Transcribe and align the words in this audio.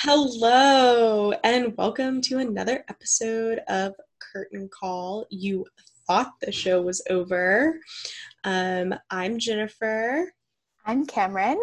Hello, 0.00 1.32
and 1.42 1.74
welcome 1.78 2.20
to 2.20 2.36
another 2.36 2.84
episode 2.90 3.60
of 3.66 3.94
Curtain 4.18 4.68
Call. 4.68 5.26
You 5.30 5.64
thought 6.06 6.34
the 6.42 6.52
show 6.52 6.82
was 6.82 7.00
over. 7.08 7.80
Um, 8.44 8.94
I'm 9.10 9.38
Jennafer. 9.38 10.34
I'm 10.84 11.06
Camryn. 11.06 11.56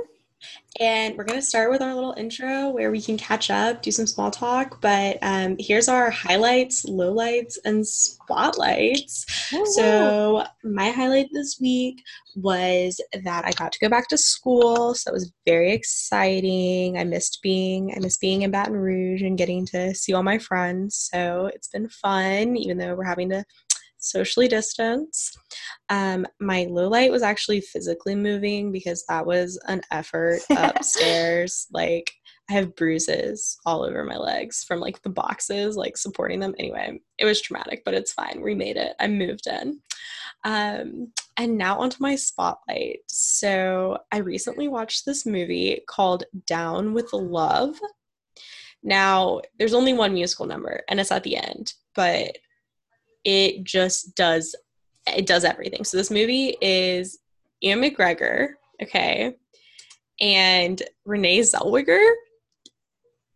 And 0.79 1.15
we're 1.15 1.23
going 1.23 1.39
to 1.39 1.45
start 1.45 1.69
with 1.69 1.81
our 1.81 1.93
little 1.93 2.15
intro 2.17 2.69
where 2.69 2.89
we 2.89 2.99
can 2.99 3.15
catch 3.15 3.51
up, 3.51 3.83
do 3.83 3.91
some 3.91 4.07
small 4.07 4.31
talk. 4.31 4.81
But 4.81 5.19
um, 5.21 5.55
here's 5.59 5.87
our 5.87 6.09
highlights, 6.09 6.85
lowlights, 6.85 7.57
and 7.63 7.85
spotlights. 7.85 9.53
Ooh. 9.53 9.65
So, 9.67 10.45
my 10.63 10.89
highlight 10.89 11.29
this 11.31 11.59
week 11.61 12.01
was 12.35 12.99
that 13.23 13.45
I 13.45 13.51
got 13.51 13.71
to 13.73 13.79
go 13.79 13.89
back 13.89 14.07
to 14.07 14.17
school. 14.17 14.95
So, 14.95 15.11
it 15.11 15.13
was 15.13 15.31
very 15.45 15.71
exciting. 15.73 16.97
I 16.97 17.03
missed 17.03 17.39
being 17.43 17.93
I 17.95 17.99
missed 17.99 18.21
being 18.21 18.41
in 18.41 18.49
Baton 18.49 18.75
Rouge 18.75 19.21
and 19.21 19.37
getting 19.37 19.67
to 19.67 19.93
see 19.93 20.13
all 20.13 20.23
my 20.23 20.39
friends. 20.39 21.09
So, 21.13 21.51
it's 21.53 21.67
been 21.67 21.87
fun, 21.89 22.57
even 22.57 22.79
though 22.79 22.95
we're 22.95 23.03
having 23.03 23.29
to 23.29 23.43
socially 24.03 24.47
distance. 24.47 25.35
Um, 25.89 26.25
my 26.39 26.67
low 26.69 26.87
light 26.87 27.11
was 27.11 27.23
actually 27.23 27.61
physically 27.61 28.15
moving 28.15 28.71
because 28.71 29.05
that 29.07 29.25
was 29.25 29.59
an 29.67 29.81
effort 29.91 30.41
upstairs. 30.49 31.67
like 31.71 32.13
I 32.49 32.53
have 32.53 32.75
bruises 32.75 33.57
all 33.65 33.83
over 33.83 34.03
my 34.03 34.17
legs 34.17 34.63
from 34.63 34.79
like 34.79 35.01
the 35.01 35.09
boxes, 35.09 35.77
like 35.77 35.95
supporting 35.95 36.39
them. 36.39 36.53
Anyway, 36.59 36.99
it 37.17 37.25
was 37.25 37.41
traumatic, 37.41 37.83
but 37.85 37.93
it's 37.93 38.11
fine. 38.11 38.41
We 38.41 38.53
made 38.53 38.75
it. 38.75 38.95
I 38.99 39.07
moved 39.07 39.47
in. 39.47 39.79
Um, 40.43 41.13
and 41.37 41.57
now 41.57 41.79
onto 41.79 41.97
my 42.01 42.15
spotlight. 42.15 42.99
So 43.07 43.97
I 44.11 44.17
recently 44.17 44.67
watched 44.67 45.05
this 45.05 45.25
movie 45.25 45.81
called 45.87 46.25
Down 46.45 46.93
with 46.93 47.13
Love. 47.13 47.79
Now, 48.83 49.41
there's 49.57 49.73
only 49.73 49.93
one 49.93 50.13
musical 50.13 50.45
number, 50.45 50.81
and 50.89 50.99
it's 50.99 51.11
at 51.11 51.23
the 51.23 51.37
end, 51.37 51.73
but 51.95 52.37
it 53.23 53.63
just 53.63 54.15
does 54.15 54.55
it 55.07 55.25
does 55.25 55.43
everything. 55.43 55.83
So 55.83 55.97
this 55.97 56.11
movie 56.11 56.55
is 56.61 57.19
Ewan 57.61 57.83
McGregor, 57.83 58.49
okay, 58.81 59.35
and 60.19 60.81
Renee 61.05 61.39
Zellweger, 61.39 62.13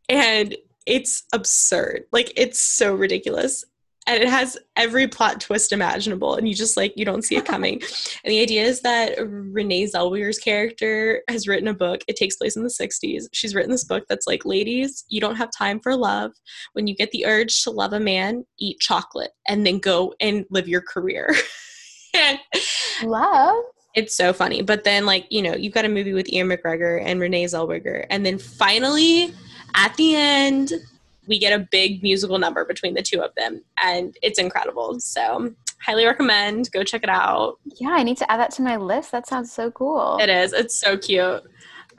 and 0.09 0.55
it's 0.85 1.23
absurd. 1.33 2.05
Like 2.11 2.31
it's 2.37 2.59
so 2.59 2.95
ridiculous 2.95 3.65
and 4.07 4.23
it 4.23 4.29
has 4.29 4.57
every 4.75 5.07
plot 5.07 5.41
twist 5.41 5.71
imaginable 5.71 6.35
and 6.35 6.47
you 6.47 6.55
just 6.55 6.77
like 6.77 6.93
you 6.95 7.05
don't 7.05 7.23
see 7.23 7.35
it 7.35 7.45
coming. 7.45 7.81
And 8.23 8.31
the 8.31 8.39
idea 8.41 8.63
is 8.63 8.81
that 8.81 9.15
renee 9.19 9.85
zellweger's 9.85 10.39
character 10.39 11.21
has 11.29 11.47
written 11.47 11.67
a 11.67 11.73
book. 11.73 12.01
It 12.07 12.15
takes 12.15 12.35
place 12.35 12.55
in 12.55 12.63
the 12.63 12.69
60s 12.69 13.25
she's 13.31 13.53
written 13.53 13.71
this 13.71 13.83
book 13.83 14.05
that's 14.09 14.27
like 14.27 14.45
ladies 14.45 15.05
you 15.07 15.21
don't 15.21 15.35
have 15.35 15.49
time 15.55 15.79
for 15.79 15.95
love. 15.95 16.31
When 16.73 16.87
you 16.87 16.95
get 16.95 17.11
the 17.11 17.25
urge 17.25 17.63
to 17.63 17.71
love 17.71 17.93
a 17.93 17.99
man 17.99 18.45
eat 18.57 18.79
chocolate 18.79 19.31
and 19.47 19.65
then 19.65 19.79
go 19.79 20.13
and 20.19 20.45
live 20.49 20.67
your 20.67 20.81
career. 20.81 21.35
Love? 23.03 23.63
it's 23.97 24.15
so 24.15 24.31
funny. 24.31 24.61
But 24.61 24.83
then 24.83 25.05
like 25.05 25.25
you 25.29 25.41
know 25.41 25.55
you've 25.55 25.73
got 25.73 25.85
a 25.85 25.89
movie 25.89 26.13
with 26.13 26.31
ewan 26.31 26.55
mcgregor 26.55 27.01
and 27.03 27.19
renee 27.19 27.45
zellweger 27.45 28.05
and 28.09 28.25
then 28.25 28.37
finally 28.37 29.33
at 29.75 29.95
the 29.95 30.15
end 30.15 30.73
we 31.27 31.39
get 31.39 31.59
a 31.59 31.67
big 31.71 32.01
musical 32.01 32.39
number 32.39 32.65
between 32.65 32.93
the 32.93 33.01
two 33.01 33.21
of 33.21 33.31
them 33.35 33.61
and 33.83 34.15
it's 34.21 34.39
incredible. 34.39 34.99
So 34.99 35.53
highly 35.81 36.05
recommend. 36.05 36.71
Go 36.71 36.83
check 36.83 37.03
it 37.03 37.09
out. 37.09 37.57
Yeah 37.79 37.89
i 37.91 38.03
need 38.03 38.17
to 38.17 38.31
add 38.31 38.39
that 38.39 38.51
to 38.51 38.61
my 38.61 38.77
list. 38.77 39.11
That 39.11 39.27
sounds 39.27 39.51
so 39.51 39.71
cool. 39.71 40.17
It 40.19 40.29
is. 40.29 40.53
It's 40.53 40.79
so 40.79 40.97
cute 40.97 41.43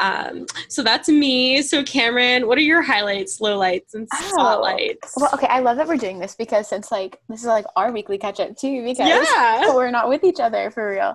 um, 0.00 0.46
so 0.68 0.82
that's 0.82 1.08
me. 1.08 1.62
So 1.62 1.82
Camryn, 1.82 2.46
what 2.46 2.58
are 2.58 2.62
your 2.62 2.82
highlights, 2.82 3.40
lowlights, 3.40 3.94
and 3.94 4.06
oh, 4.12 4.28
spotlights? 4.32 5.14
Oh, 5.16 5.22
well, 5.22 5.30
okay, 5.34 5.46
I 5.48 5.60
love 5.60 5.76
that 5.76 5.88
we're 5.88 5.96
doing 5.96 6.18
this 6.18 6.34
because 6.34 6.68
since 6.68 6.92
like 6.92 7.20
this 7.28 7.40
is 7.40 7.46
like 7.46 7.64
our 7.76 7.90
weekly 7.92 8.18
catch 8.18 8.40
up 8.40 8.56
too, 8.56 8.84
because 8.84 9.08
yeah. 9.08 9.74
we're 9.74 9.90
not 9.90 10.08
with 10.08 10.24
each 10.24 10.40
other 10.40 10.70
for 10.70 10.90
real. 10.90 11.14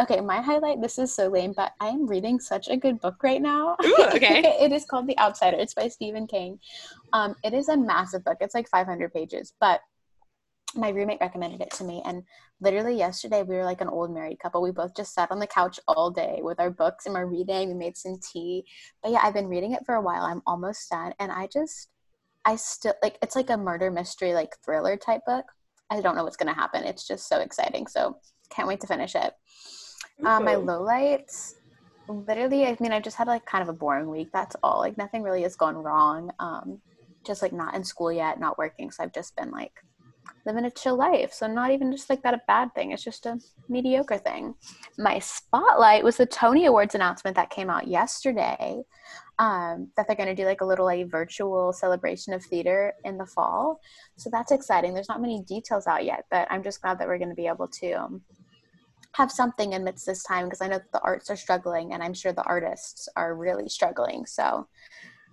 Okay, 0.00 0.20
my 0.20 0.40
highlight. 0.40 0.80
This 0.80 0.98
is 0.98 1.12
so 1.14 1.28
lame, 1.28 1.52
but 1.56 1.72
I 1.80 1.88
am 1.88 2.06
reading 2.06 2.38
such 2.38 2.68
a 2.68 2.76
good 2.76 3.00
book 3.00 3.22
right 3.22 3.42
now. 3.42 3.76
Ooh, 3.84 3.96
okay. 4.14 4.56
it 4.60 4.72
is 4.72 4.84
called 4.84 5.06
The 5.06 5.18
Outsider. 5.18 5.56
It's 5.56 5.74
by 5.74 5.88
Stephen 5.88 6.26
King. 6.26 6.58
Um, 7.12 7.34
it 7.42 7.54
is 7.54 7.68
a 7.68 7.76
massive 7.76 8.24
book. 8.24 8.38
It's 8.40 8.54
like 8.54 8.68
500 8.68 9.12
pages, 9.12 9.52
but 9.60 9.80
my 10.74 10.90
roommate 10.90 11.20
recommended 11.20 11.60
it 11.60 11.70
to 11.70 11.84
me 11.84 12.02
and 12.04 12.22
literally 12.60 12.96
yesterday 12.96 13.42
we 13.42 13.56
were 13.56 13.64
like 13.64 13.80
an 13.80 13.88
old 13.88 14.12
married 14.12 14.38
couple. 14.38 14.62
We 14.62 14.70
both 14.70 14.94
just 14.94 15.14
sat 15.14 15.30
on 15.30 15.40
the 15.40 15.46
couch 15.46 15.80
all 15.88 16.10
day 16.10 16.40
with 16.42 16.60
our 16.60 16.70
books 16.70 17.06
and 17.06 17.14
we're 17.14 17.26
reading 17.26 17.68
we 17.68 17.74
made 17.74 17.96
some 17.96 18.18
tea. 18.20 18.64
But 19.02 19.12
yeah 19.12 19.20
i've 19.22 19.34
been 19.34 19.48
reading 19.48 19.72
it 19.72 19.84
for 19.84 19.94
a 19.94 20.02
while. 20.02 20.22
I'm 20.22 20.42
almost 20.46 20.88
done 20.90 21.12
and 21.18 21.32
i 21.32 21.48
just 21.52 21.88
i 22.44 22.56
still 22.56 22.94
like 23.02 23.18
it's 23.22 23.36
like 23.36 23.50
a 23.50 23.56
murder 23.56 23.90
mystery 23.90 24.32
like 24.34 24.56
thriller 24.64 24.96
type 24.96 25.22
book. 25.26 25.44
I 25.90 26.00
don't 26.00 26.14
know 26.14 26.22
what's 26.22 26.36
going 26.36 26.52
to 26.52 26.60
happen. 26.60 26.84
It's 26.84 27.06
just 27.06 27.28
so 27.28 27.40
exciting 27.40 27.86
so 27.86 28.18
can't 28.50 28.68
wait 28.68 28.80
to 28.80 28.86
finish 28.86 29.14
it. 29.14 29.32
Okay. 30.20 30.28
um, 30.30 30.44
my 30.44 30.54
lowlights 30.54 31.54
literally 32.08 32.66
i 32.66 32.76
mean 32.80 32.92
i 32.92 33.00
just 33.00 33.16
had 33.16 33.28
like 33.28 33.44
kind 33.46 33.62
of 33.62 33.68
a 33.68 33.72
boring 33.72 34.08
week 34.10 34.28
that's 34.32 34.56
all. 34.62 34.78
Like 34.80 34.98
nothing 34.98 35.22
really 35.22 35.42
has 35.42 35.56
gone 35.56 35.76
wrong 35.76 36.30
um 36.38 36.80
just 37.26 37.42
like 37.42 37.52
not 37.52 37.74
in 37.74 37.84
school 37.84 38.12
yet 38.12 38.40
not 38.40 38.58
working 38.58 38.90
so 38.90 39.02
i've 39.02 39.12
just 39.12 39.36
been 39.36 39.50
like 39.50 39.72
living 40.46 40.64
a 40.64 40.70
chill 40.70 40.96
life. 40.96 41.32
So 41.32 41.46
not 41.46 41.70
even 41.70 41.92
just 41.92 42.08
like 42.08 42.22
that 42.22 42.34
a 42.34 42.42
bad 42.46 42.74
thing. 42.74 42.92
It's 42.92 43.04
just 43.04 43.26
a 43.26 43.38
mediocre 43.68 44.18
thing. 44.18 44.54
My 44.98 45.18
spotlight 45.18 46.04
was 46.04 46.16
the 46.16 46.26
Tony 46.26 46.66
Awards 46.66 46.94
announcement 46.94 47.36
that 47.36 47.50
came 47.50 47.70
out 47.70 47.88
yesterday. 47.88 48.82
Um, 49.38 49.88
that 49.96 50.06
they're 50.06 50.16
going 50.16 50.28
to 50.28 50.34
do 50.34 50.44
like 50.44 50.60
a 50.60 50.66
little 50.66 50.84
like 50.84 51.08
virtual 51.08 51.72
celebration 51.72 52.34
of 52.34 52.44
theater 52.44 52.92
in 53.04 53.16
the 53.16 53.24
fall. 53.24 53.80
So 54.16 54.28
that's 54.30 54.52
exciting. 54.52 54.92
There's 54.92 55.08
not 55.08 55.22
many 55.22 55.42
details 55.42 55.86
out 55.86 56.04
yet, 56.04 56.26
but 56.30 56.46
I'm 56.50 56.62
just 56.62 56.82
glad 56.82 56.98
that 56.98 57.08
we're 57.08 57.16
going 57.16 57.30
to 57.30 57.34
be 57.34 57.46
able 57.46 57.68
to 57.68 58.20
have 59.12 59.32
something 59.32 59.74
amidst 59.74 60.06
this 60.06 60.22
time 60.22 60.44
because 60.44 60.60
I 60.60 60.68
know 60.68 60.80
the 60.92 61.00
arts 61.00 61.30
are 61.30 61.36
struggling 61.36 61.94
and 61.94 62.02
I'm 62.02 62.14
sure 62.14 62.32
the 62.32 62.44
artists 62.44 63.08
are 63.16 63.34
really 63.34 63.68
struggling. 63.68 64.26
So 64.26 64.68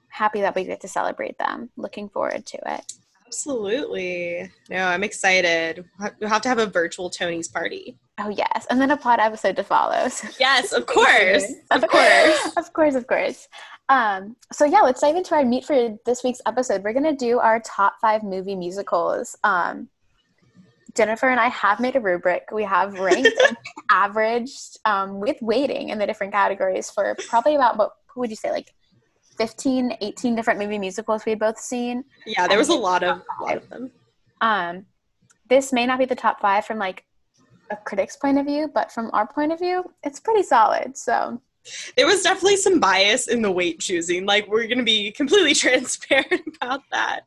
happy 0.10 0.42
that 0.42 0.56
we 0.56 0.64
get 0.64 0.82
to 0.82 0.88
celebrate 0.88 1.38
them. 1.38 1.70
Looking 1.76 2.10
forward 2.10 2.46
to 2.46 2.58
it. 2.66 2.94
Absolutely. 3.28 4.50
No, 4.70 4.86
I'm 4.86 5.04
excited. 5.04 5.84
We'll 6.20 6.30
have 6.30 6.42
to 6.44 6.50
have 6.50 6.60
a 6.60 6.66
virtual 6.66 7.10
Tony's 7.10 7.50
party. 7.50 7.98
Oh 8.20 8.30
yes, 8.30 8.66
and 8.70 8.82
then 8.82 8.90
a 8.92 8.98
pod 8.98 9.20
episode 9.20 9.58
to 9.58 9.64
follow. 9.64 10.08
yes, 10.40 10.72
of 10.72 10.86
course, 10.86 11.46
of 11.70 11.88
course, 11.88 12.52
of 12.58 12.74
course, 12.74 12.96
of 12.96 13.06
course. 13.06 13.48
Um, 13.90 14.36
so 14.52 14.66
yeah, 14.66 14.80
let's 14.80 15.02
dive 15.02 15.16
into 15.16 15.36
our 15.36 15.46
meet 15.46 15.66
for 15.66 15.98
this 16.06 16.24
week's 16.24 16.42
episode. 16.46 16.84
We're 16.84 16.94
gonna 16.94 17.16
do 17.16 17.40
our 17.40 17.60
top 17.60 17.96
five 18.02 18.24
movie 18.24 18.56
musicals. 18.56 19.36
Um, 19.44 19.90
Jennafer 20.96 21.30
and 21.30 21.40
I 21.40 21.50
have 21.50 21.80
made 21.80 21.96
a 21.96 22.00
rubric. 22.00 22.50
We 22.52 22.64
have 22.64 22.98
ranked 22.98 23.30
and 23.48 23.58
averaged 23.92 24.80
um, 24.86 25.20
with 25.20 25.38
weighting 25.42 25.90
in 25.90 26.00
the 26.00 26.08
different 26.08 26.34
categories 26.34 26.90
for 26.90 27.16
probably 27.28 27.56
about 27.56 27.78
what 27.78 27.92
who 28.08 28.22
would 28.22 28.30
you 28.30 28.36
say 28.36 28.52
like 28.52 28.74
15, 29.38 29.98
18 30.02 30.36
different 30.36 30.60
movie 30.60 30.80
musicals 30.80 31.26
we 31.26 31.32
had 31.32 31.40
both 31.40 31.60
seen. 31.60 32.04
Yeah, 32.26 32.48
there 32.48 32.58
was 32.58 32.70
a 32.70 32.76
lot 32.76 33.04
of, 33.04 33.22
a 33.40 33.44
lot 33.44 33.58
of 33.58 33.70
them. 33.70 33.92
Um, 34.42 34.86
this 35.50 35.72
may 35.72 35.86
not 35.86 36.00
be 36.00 36.06
the 36.06 36.16
top 36.16 36.42
five 36.42 36.66
from 36.66 36.78
like 36.78 37.06
a 37.72 37.78
critic's 37.78 38.16
point 38.16 38.38
of 38.38 38.46
view, 38.46 38.70
but 38.74 38.92
from 38.92 39.10
our 39.14 39.28
point 39.28 39.52
of 39.52 39.60
view, 39.60 39.84
it's 40.04 40.20
pretty 40.20 40.44
solid. 40.44 40.98
So 40.98 41.42
there 41.96 42.08
was 42.08 42.24
definitely 42.24 42.58
some 42.58 42.80
bias 42.80 43.28
in 43.28 43.42
the 43.42 43.52
weight 43.52 43.80
choosing. 43.80 44.26
Like 44.26 44.48
we're 44.48 44.68
going 44.68 44.78
to 44.78 44.84
be 44.84 45.12
completely 45.12 45.54
transparent 45.56 46.42
about 46.62 46.82
that. 46.92 47.22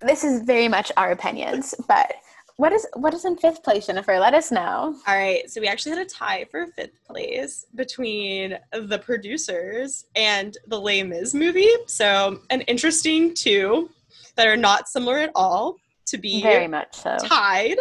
This 0.00 0.24
is 0.24 0.42
very 0.42 0.68
much 0.68 0.90
our 0.96 1.12
opinions, 1.12 1.74
but 1.86 2.14
what 2.56 2.72
is 2.72 2.86
what 2.94 3.14
is 3.14 3.24
in 3.24 3.36
fifth 3.36 3.62
place, 3.62 3.86
Jennafer? 3.86 4.18
Let 4.18 4.34
us 4.34 4.50
know. 4.50 4.94
All 5.06 5.16
right, 5.16 5.50
so 5.50 5.60
we 5.60 5.68
actually 5.68 5.96
had 5.96 6.06
a 6.06 6.08
tie 6.08 6.44
for 6.50 6.66
fifth 6.68 7.04
place 7.06 7.66
between 7.74 8.58
the 8.72 8.98
producers 8.98 10.06
and 10.14 10.56
the 10.66 10.80
Les 10.80 11.02
Mis 11.02 11.34
movie. 11.34 11.70
So 11.86 12.40
an 12.50 12.62
interesting 12.62 13.34
two 13.34 13.90
that 14.36 14.46
are 14.46 14.56
not 14.56 14.88
similar 14.88 15.18
at 15.18 15.30
all 15.34 15.76
to 16.06 16.18
be 16.18 16.42
very 16.42 16.68
much 16.68 16.94
so 16.94 17.16
tied. 17.24 17.78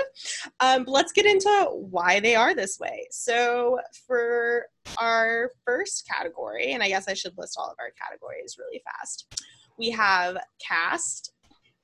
Um, 0.59 0.85
let's 0.87 1.11
get 1.11 1.25
into 1.25 1.49
why 1.71 2.19
they 2.19 2.35
are 2.35 2.53
this 2.55 2.79
way. 2.79 3.07
So 3.11 3.79
for 4.07 4.67
our 4.97 5.51
first 5.65 6.07
category, 6.07 6.71
and 6.73 6.81
I 6.81 6.87
guess 6.87 7.07
I 7.07 7.13
should 7.13 7.37
list 7.37 7.57
all 7.59 7.69
of 7.69 7.77
our 7.79 7.91
categories 8.01 8.57
really 8.57 8.81
fast. 8.85 9.33
We 9.77 9.89
have 9.91 10.37
cast, 10.65 11.33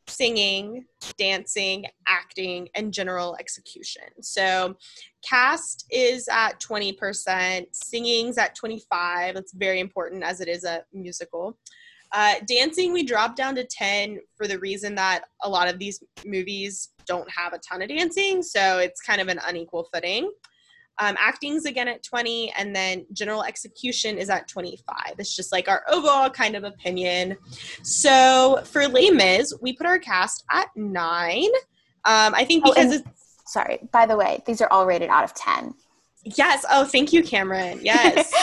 singing, 0.08 0.86
dancing, 1.18 1.86
acting, 2.08 2.68
and 2.76 2.94
general 2.94 3.36
execution. 3.40 4.04
So 4.22 4.76
cast 5.28 5.86
is 5.92 6.28
at 6.32 6.60
20%, 6.62 7.66
singing's 7.72 8.38
at 8.38 8.56
25. 8.56 9.36
That's 9.36 9.54
very 9.54 9.80
important 9.80 10.24
as 10.24 10.42
it 10.42 10.48
is 10.48 10.64
a 10.64 10.84
musical. 10.94 11.58
Uh, 12.14 12.36
dancing, 12.48 12.94
we 12.94 13.04
dropped 13.04 13.36
down 13.36 13.56
to 13.56 13.66
10 13.66 14.20
for 14.36 14.48
the 14.48 14.60
reason 14.60 14.96
that 14.96 15.26
a 15.44 15.50
lot 15.50 15.68
of 15.68 15.78
these 15.78 16.02
movies 16.26 16.90
don't 17.06 17.30
have 17.30 17.54
a 17.54 17.60
ton 17.60 17.82
of 17.82 17.90
dancing, 17.90 18.42
so 18.42 18.80
it's 18.80 19.02
kind 19.02 19.20
of 19.20 19.28
an 19.28 19.40
unequal 19.46 19.88
footing. 19.94 20.32
Um, 21.00 21.16
acting's 21.20 21.66
again 21.66 21.88
at 21.88 22.02
20, 22.04 22.52
and 22.58 22.76
then 22.76 23.06
general 23.14 23.44
execution 23.44 24.18
is 24.18 24.30
at 24.30 24.48
25. 24.48 24.96
It's 25.20 25.36
just 25.36 25.52
like 25.52 25.68
our 25.70 25.84
overall 25.90 26.30
kind 26.30 26.56
of 26.56 26.64
opinion. 26.64 27.38
So 27.84 28.62
for 28.66 28.88
Les 28.88 29.12
Mis, 29.12 29.54
we 29.62 29.74
put 29.74 29.86
our 29.86 30.00
cast 30.00 30.44
at 30.52 30.68
nine. 30.76 31.50
Um, 32.06 32.34
I 32.34 32.44
think 32.46 32.64
Oh, 32.66 32.72
because 32.74 32.92
and- 32.96 33.06
it's 33.06 33.24
Sorry. 33.46 33.80
By 33.94 34.06
the 34.06 34.18
way, 34.18 34.44
these 34.46 34.60
are 34.60 34.68
all 34.72 34.86
rated 34.86 35.10
out 35.10 35.24
of 35.24 35.34
10. 35.34 35.74
yes. 36.24 36.66
Oh, 36.70 36.84
thank 36.84 37.14
you, 37.14 37.24
Camryn. 37.24 37.80
Yes, 37.82 38.34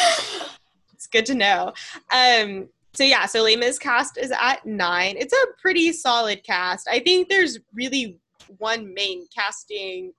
it's 0.95 1.06
good 1.09 1.27
to 1.27 1.35
know. 1.35 1.75
Um, 2.11 2.69
so 2.95 3.05
yeah, 3.05 3.27
so 3.27 3.43
Les 3.43 3.56
Mis 3.56 3.79
cast 3.79 4.17
is 4.17 4.33
at 4.41 4.65
nine. 4.65 5.17
It's 5.19 5.35
a 5.35 5.47
pretty 5.61 5.93
solid 5.93 6.43
cast. 6.43 6.89
I 6.89 7.01
think 7.01 7.29
there's 7.29 7.59
really 7.75 8.19
one 8.59 8.95
main 8.95 9.27
casting, 9.37 10.12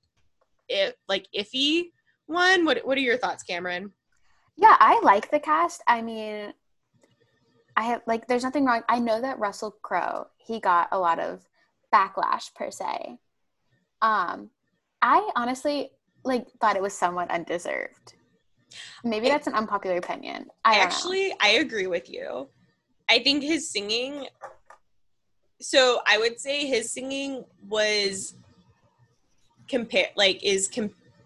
if 0.69 0.93
like 1.07 1.25
iffy 1.35 1.85
one. 2.27 2.65
What 2.65 2.85
What 2.85 2.97
are 2.97 3.01
your 3.01 3.17
thoughts, 3.17 3.43
Camryn? 3.43 3.91
Yeah, 4.57 4.75
I 4.79 4.99
like 5.03 5.31
the 5.31 5.39
cast. 5.39 5.83
I 5.87 6.01
mean, 6.01 6.53
I 7.75 7.83
have 7.83 8.01
like 8.07 8.27
there's 8.27 8.43
nothing 8.43 8.65
wrong. 8.65 8.83
I 8.87 8.99
know 8.99 9.21
that 9.21 9.39
Russell 9.39 9.75
Crowe, 9.81 10.27
he 10.37 10.59
got 10.59 10.87
a 10.91 10.99
lot 10.99 11.19
of 11.19 11.47
backlash 11.93 12.53
per 12.53 12.71
se. 12.71 13.17
Um 14.01 14.49
I 15.01 15.29
honestly 15.35 15.91
like 16.23 16.47
thought 16.59 16.75
it 16.75 16.81
was 16.81 16.93
somewhat 16.93 17.29
undeserved. 17.29 18.13
Maybe 19.03 19.27
that's 19.27 19.47
an 19.47 19.53
unpopular 19.53 19.97
opinion. 19.97 20.47
I 20.63 20.75
don't 20.75 20.79
know. 20.79 20.85
Actually, 20.85 21.33
I 21.41 21.49
agree 21.51 21.87
with 21.87 22.09
you. 22.09 22.49
I 23.09 23.19
think 23.19 23.43
his 23.43 23.69
singing. 23.69 24.27
So 25.61 25.99
I 26.07 26.17
would 26.17 26.39
say 26.39 26.65
his 26.65 26.91
singing 26.91 27.45
was 27.67 28.35
compare 29.67 30.07
like 30.15 30.43
is 30.43 30.67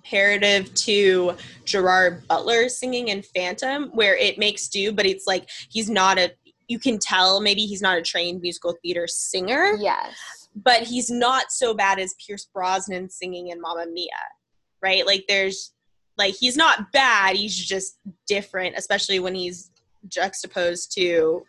comparative 0.03 0.73
to 0.73 1.35
Gerard 1.65 2.27
Butler 2.27 2.69
singing 2.69 3.09
in 3.09 3.21
Phantom, 3.21 3.89
where 3.93 4.15
it 4.17 4.37
makes 4.37 4.67
do, 4.67 4.91
but 4.91 5.05
it's 5.05 5.27
like 5.27 5.49
he's 5.69 5.89
not 5.89 6.17
a. 6.17 6.31
You 6.67 6.79
can 6.79 6.99
tell 6.99 7.41
maybe 7.41 7.61
he's 7.61 7.81
not 7.81 7.97
a 7.97 8.01
trained 8.01 8.41
musical 8.41 8.75
theater 8.83 9.07
singer, 9.07 9.73
Yes. 9.79 10.49
but 10.55 10.83
he's 10.83 11.09
not 11.09 11.51
so 11.51 11.73
bad 11.73 11.99
as 11.99 12.13
Pierce 12.25 12.47
Brosnan 12.53 13.09
singing 13.09 13.47
in 13.47 13.59
Mamma 13.59 13.87
Mia, 13.91 14.09
right? 14.81 15.05
Like 15.05 15.25
there's 15.27 15.73
like 16.17 16.35
he's 16.35 16.55
not 16.57 16.91
bad, 16.91 17.35
he's 17.35 17.55
just 17.57 17.97
different, 18.27 18.75
especially 18.77 19.19
when 19.19 19.33
he's 19.33 19.71
juxtaposed 20.07 20.91
to 20.93 21.43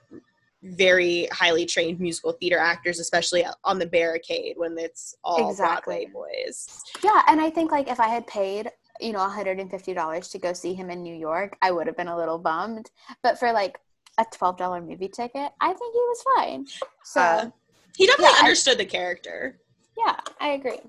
very 0.63 1.27
highly 1.33 1.65
trained 1.65 2.01
musical 2.01 2.33
theater 2.33 2.59
actors, 2.59 2.99
especially 3.01 3.45
on 3.65 3.79
the 3.79 3.87
barricade 3.87 4.55
when 4.57 4.77
it's 4.79 5.15
all 5.25 5.51
Exactly. 5.51 6.07
Broadway 6.13 6.45
boys. 6.45 6.83
Yeah, 7.03 7.23
and 7.29 7.41
I 7.41 7.51
think 7.51 7.73
like 7.73 7.89
if 7.89 7.99
I 7.99 8.09
had 8.09 8.27
paid, 8.27 8.71
you 9.01 9.13
know, 9.13 9.21
$150 9.21 10.31
to 10.31 10.39
go 10.39 10.53
see 10.53 10.75
him 10.75 10.91
in 10.91 11.03
New 11.03 11.15
York, 11.15 11.57
I 11.63 11.71
would 11.71 11.87
have 11.87 11.97
been 11.97 12.09
a 12.09 12.17
little 12.17 12.39
bummed. 12.39 12.91
But 13.23 13.39
for 13.39 13.53
like 13.53 13.79
a 14.19 14.25
$12 14.27 14.87
movie 14.87 15.09
ticket, 15.09 15.51
I 15.61 15.69
think 15.73 15.95
he 15.95 15.99
was 16.01 16.23
fine. 16.37 16.67
So, 17.05 17.21
Uh, 17.21 17.51
He 17.97 18.07
definitely 18.07 18.33
Yeah, 18.33 18.37
I- 18.37 18.45
understood 18.45 18.79
the 18.79 18.85
character. 18.85 19.61
yeah, 19.99 20.17
I 20.41 20.51
agree. 20.51 20.81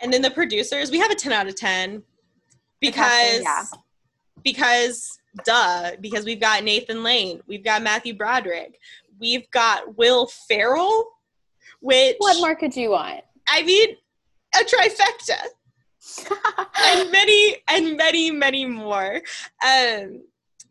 And 0.00 0.12
then 0.12 0.22
the 0.22 0.30
producers, 0.30 0.90
we 0.90 0.98
have 0.98 1.10
a 1.10 1.14
10 1.14 1.32
out 1.32 1.46
of 1.46 1.54
10 1.54 2.02
because 2.80 2.94
casting, 3.06 3.42
yeah. 3.42 3.64
Because 4.42 5.18
duh, 5.44 5.92
because 6.00 6.24
we've 6.24 6.40
got 6.40 6.64
Nathan 6.64 7.02
Lane, 7.02 7.40
we've 7.46 7.64
got 7.64 7.82
Matthew 7.82 8.14
Broderick, 8.14 8.78
we've 9.18 9.50
got 9.50 9.96
Will 9.96 10.26
Ferrell, 10.48 11.08
which 11.80 12.16
What 12.18 12.38
more 12.38 12.54
could 12.54 12.74
you 12.74 12.90
want? 12.90 13.22
I 13.48 13.62
mean, 13.62 13.96
a 14.54 14.64
trifecta. 14.64 15.38
and 16.82 17.10
many 17.10 17.56
and 17.68 17.96
many 17.96 18.30
many 18.30 18.66
more 18.66 19.22
um 19.66 20.22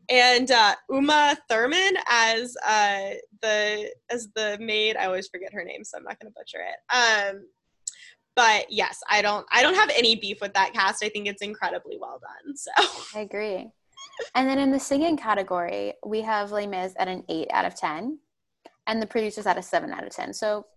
and 0.08 0.52
uh 0.52 0.76
uma 0.92 1.36
thurman 1.50 1.94
as 2.08 2.56
uh 2.68 3.10
the 3.42 3.92
as 4.12 4.28
the 4.36 4.58
maid 4.60 4.96
i 4.96 5.06
always 5.06 5.28
forget 5.28 5.52
her 5.52 5.64
name 5.64 5.84
so 5.84 5.98
i'm 5.98 6.04
not 6.04 6.20
going 6.20 6.32
to 6.32 6.36
butcher 6.38 6.60
it 6.60 6.96
um 6.96 7.44
but 8.36 8.66
yes 8.70 9.02
i 9.10 9.22
don't 9.22 9.46
i 9.52 9.62
don't 9.62 9.76
have 9.76 9.92
any 9.96 10.16
beef 10.16 10.42
with 10.42 10.54
that 10.54 10.74
cast. 10.74 11.04
I 11.04 11.10
think 11.10 11.28
it's 11.28 11.42
incredibly 11.42 11.98
well 12.00 12.20
done 12.20 12.56
so. 12.56 12.72
I 13.16 13.22
agree. 13.22 13.72
And 14.36 14.48
then 14.48 14.60
in 14.60 14.72
the 14.72 14.80
singing 14.80 15.18
category, 15.18 15.94
we 16.06 16.22
have 16.22 16.52
Les 16.52 16.68
Mis 16.68 16.94
at 16.98 17.08
an 17.08 17.24
8 17.30 17.48
out 17.52 17.66
of 17.66 17.76
10 17.76 18.20
and 18.88 19.02
the 19.02 19.08
producers 19.08 19.48
at 19.48 19.58
a 19.58 19.62
7 19.62 19.92
out 19.92 20.04
of 20.04 20.12
10. 20.12 20.34
So 20.34 20.68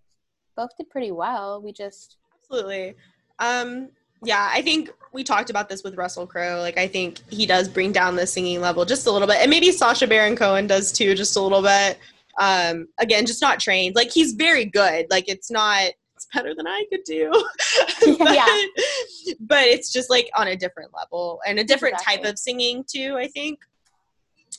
both 0.56 0.70
did 0.78 0.88
pretty 0.88 1.10
well. 1.10 1.60
We 1.62 1.72
just, 1.72 2.16
absolutely. 2.40 2.94
Um 3.38 3.90
yeah 4.22 4.48
i 4.50 4.62
think 4.62 4.90
we 5.12 5.22
talked 5.22 5.50
about 5.50 5.68
this 5.68 5.84
with 5.84 5.94
russell 5.94 6.26
crowe. 6.26 6.58
Like 6.60 6.78
i 6.78 6.88
think 6.88 7.20
he 7.30 7.44
does 7.44 7.68
bring 7.68 7.92
down 7.92 8.16
the 8.16 8.26
singing 8.26 8.62
level 8.62 8.86
just 8.86 9.06
a 9.06 9.10
little 9.10 9.28
bit. 9.28 9.38
And 9.42 9.50
maybe 9.50 9.70
sacha 9.72 10.06
baron 10.06 10.36
cohen 10.36 10.66
does 10.66 10.90
too 10.90 11.14
just 11.14 11.36
a 11.36 11.40
little 11.40 11.62
bit. 11.62 11.98
Um 12.40 12.88
again 12.98 13.26
just 13.26 13.42
not 13.42 13.60
trained. 13.60 13.94
Like 13.94 14.10
he's 14.10 14.32
very 14.32 14.64
good. 14.64 15.06
Like 15.10 15.28
it's 15.28 15.50
not 15.50 15.90
better 16.36 16.54
than 16.54 16.66
i 16.66 16.84
could 16.90 17.04
do. 17.04 17.30
But, 18.18 18.34
Yeah. 18.34 18.62
but 19.40 19.64
it's 19.64 19.92
just 19.92 20.10
like 20.10 20.28
on 20.36 20.48
a 20.48 20.56
different 20.56 20.92
level 20.94 21.40
and 21.46 21.58
a 21.58 21.64
different 21.64 21.98
type 21.98 22.24
of 22.24 22.38
singing 22.38 22.84
too 22.86 23.16
i 23.18 23.28
think. 23.28 23.58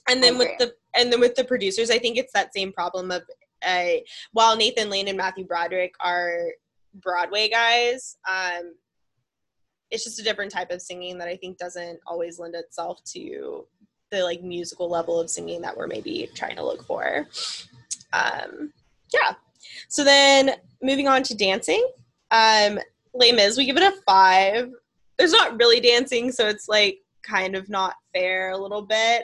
And 0.10 0.24
then 0.24 0.38
with 0.38 0.58
the 0.58 0.74
and 0.96 1.12
then 1.12 1.20
with 1.20 1.36
the 1.36 1.44
producers 1.44 1.90
i 1.90 2.00
think 2.00 2.18
it's 2.18 2.34
that 2.34 2.54
same 2.54 2.72
problem 2.72 3.12
of 3.12 3.24
uh, 3.66 3.94
while 4.34 4.56
nathan 4.56 4.90
lane 4.90 5.08
and 5.08 5.18
matthew 5.18 5.46
broderick 5.46 5.94
are 6.00 6.40
broadway 6.94 7.50
guys 7.50 8.18
um 8.30 8.74
it's 9.90 10.04
just 10.04 10.20
a 10.20 10.24
different 10.24 10.52
type 10.52 10.72
of 10.72 10.82
singing 10.82 11.18
that 11.18 11.28
i 11.28 11.36
think 11.36 11.58
doesn't 11.58 12.00
always 12.06 12.40
lend 12.40 12.56
itself 12.56 13.04
to 13.04 13.66
the 14.12 14.24
like 14.24 14.42
musical 14.42 14.90
level 14.90 15.20
of 15.20 15.30
singing 15.30 15.62
that 15.62 15.76
we're 15.76 15.88
maybe 15.88 16.30
trying 16.34 16.56
to 16.56 16.64
look 16.64 16.84
for. 16.84 17.28
Um 18.14 18.72
yeah. 19.14 19.34
So 19.90 20.04
then 20.04 20.56
moving 20.82 21.08
on 21.08 21.24
to 21.24 21.36
dancing 21.36 21.86
um 22.32 22.80
Les 23.14 23.32
Mis, 23.32 23.58
we 23.58 23.66
give 23.66 23.78
it 23.78 23.84
a 23.84 23.96
five 24.06 24.70
there's 25.18 25.32
not 25.32 25.58
really 25.60 25.80
dancing 25.80 26.32
so 26.32 26.48
it's 26.48 26.68
like 26.68 27.00
kind 27.24 27.56
of 27.56 27.70
not 27.70 27.96
fair 28.14 28.52
a 28.52 28.58
little 28.58 28.82
bit 28.82 29.24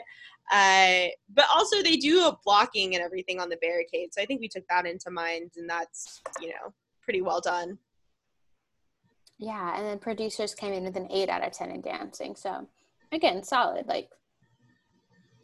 uh, 0.52 1.06
but 1.32 1.46
also 1.54 1.82
they 1.82 1.96
do 1.96 2.26
a 2.26 2.38
blocking 2.44 2.94
and 2.94 3.02
everything 3.02 3.40
on 3.40 3.48
the 3.48 3.56
barricade 3.56 4.12
so 4.12 4.20
i 4.20 4.26
think 4.26 4.40
we 4.40 4.48
took 4.48 4.64
that 4.68 4.86
into 4.86 5.10
mind 5.10 5.50
and 5.56 5.68
that's 5.68 6.20
you 6.40 6.48
know 6.48 6.72
pretty 7.02 7.22
well 7.22 7.40
done 7.40 7.78
yeah. 9.38 9.76
And 9.76 9.86
then 9.86 9.98
producers 9.98 10.54
came 10.54 10.72
in 10.72 10.84
with 10.84 10.96
an 10.96 11.08
8 11.10 11.28
out 11.28 11.46
of 11.46 11.52
10 11.52 11.70
in 11.70 11.80
dancing. 11.80 12.36
So 12.36 12.66
again, 13.12 13.42
solid. 13.42 13.86
Like 13.86 14.08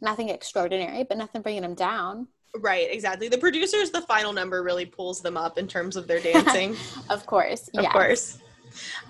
nothing 0.01 0.29
extraordinary, 0.29 1.03
but 1.03 1.17
nothing 1.17 1.41
bringing 1.41 1.61
them 1.61 1.75
down. 1.75 2.27
Right 2.59 2.87
exactly 2.91 3.27
the 3.27 3.37
producers 3.37 3.91
the 3.91 4.01
final 4.01 4.33
number 4.33 4.63
really 4.63 4.85
pulls 4.85 5.21
them 5.21 5.37
up 5.37 5.57
in 5.57 5.67
terms 5.67 5.95
of 5.95 6.07
their 6.07 6.19
dancing 6.19 6.75
Of 7.09 7.25
course. 7.25 7.69
of 7.77 7.85
course 7.89 8.39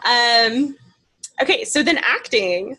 um 0.06 0.78
okay 1.42 1.64
so 1.64 1.82
then 1.84 1.98
acting 1.98 2.78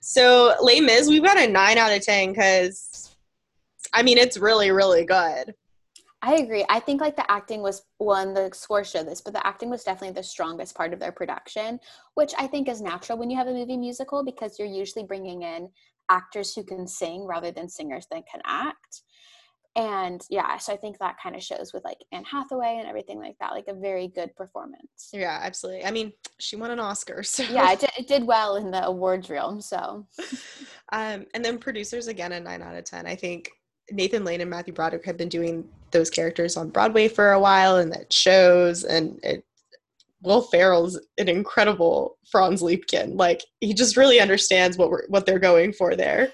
so 0.00 0.54
Les 0.60 0.80
Mis, 0.80 1.08
we've 1.08 1.22
got 1.22 1.38
a 1.38 1.46
9 1.46 1.78
out 1.78 1.92
of 1.92 2.02
10 2.02 2.30
because 2.30 3.14
i 3.92 4.02
mean 4.02 4.18
it's 4.18 4.36
really 4.36 4.70
really 4.70 5.04
good 5.04 5.54
I 6.22 6.34
agree. 6.34 6.66
I 6.68 6.80
think 6.80 7.00
like 7.00 7.16
the 7.16 7.30
acting 7.30 7.62
was 7.62 7.82
one, 7.96 8.34
the 8.34 8.50
score 8.52 8.84
showed 8.84 9.06
this, 9.06 9.22
but 9.22 9.32
the 9.32 9.46
acting 9.46 9.70
was 9.70 9.84
definitely 9.84 10.14
the 10.14 10.22
strongest 10.22 10.74
part 10.74 10.92
of 10.92 11.00
their 11.00 11.12
production, 11.12 11.80
which 12.14 12.34
I 12.38 12.46
think 12.46 12.68
is 12.68 12.82
natural 12.82 13.16
when 13.16 13.30
you 13.30 13.38
have 13.38 13.46
a 13.46 13.52
movie 13.52 13.78
musical 13.78 14.22
because 14.22 14.58
you're 14.58 14.68
usually 14.68 15.06
bringing 15.06 15.42
in 15.42 15.70
actors 16.10 16.54
who 16.54 16.62
can 16.62 16.86
sing 16.86 17.24
rather 17.26 17.50
than 17.50 17.70
singers 17.70 18.06
that 18.10 18.24
can 18.30 18.42
act. 18.44 19.02
And 19.76 20.20
yeah, 20.30 20.56
so 20.58 20.72
I 20.72 20.76
think 20.76 20.98
that 20.98 21.16
kind 21.22 21.36
of 21.36 21.42
shows 21.42 21.72
with 21.72 21.84
like 21.84 21.98
Anne 22.12 22.24
Hathaway 22.24 22.76
and 22.78 22.88
everything 22.88 23.18
like 23.20 23.36
that, 23.40 23.52
like 23.52 23.68
a 23.68 23.74
very 23.74 24.08
good 24.08 24.34
performance. 24.36 25.10
yeah 25.12 25.38
absolutely 25.42 25.84
i 25.84 25.90
mean 25.90 26.12
she 26.38 26.56
won 26.56 26.70
an 26.70 26.80
oscar 26.80 27.22
so 27.22 27.42
Yeah, 27.44 27.72
it 27.72 27.80
did, 27.80 27.90
it 27.98 28.08
did 28.08 28.26
well 28.26 28.56
in 28.56 28.70
the 28.70 28.84
awards 28.84 29.30
realm. 29.30 29.60
So 29.60 30.06
Um, 30.92 31.26
and 31.34 31.44
then 31.44 31.58
producers 31.58 32.08
again 32.08 32.32
a 32.32 32.40
nine 32.40 32.62
out 32.62 32.74
of 32.74 32.84
ten. 32.84 33.06
I 33.06 33.14
think 33.14 33.50
Nathan 33.92 34.24
Lane 34.24 34.40
and 34.40 34.50
Matthew 34.50 34.74
Broderick 34.74 35.04
have 35.04 35.16
been 35.16 35.28
doing 35.28 35.68
those 35.92 36.10
characters 36.10 36.56
on 36.56 36.70
Broadway 36.70 37.08
for 37.08 37.32
a 37.32 37.40
while, 37.40 37.76
and 37.76 37.92
that 37.92 38.12
shows. 38.12 38.84
And 38.84 39.18
it, 39.22 39.44
Will 40.22 40.42
Ferrell's 40.42 41.00
an 41.18 41.28
incredible 41.28 42.18
Franz 42.30 42.62
Liebkind. 42.62 43.16
Like 43.18 43.42
he 43.60 43.72
just 43.72 43.96
really 43.96 44.20
understands 44.20 44.76
what 44.76 44.90
we're 44.90 45.06
what 45.08 45.26
they're 45.26 45.38
going 45.38 45.72
for 45.72 45.94
there. 45.96 46.32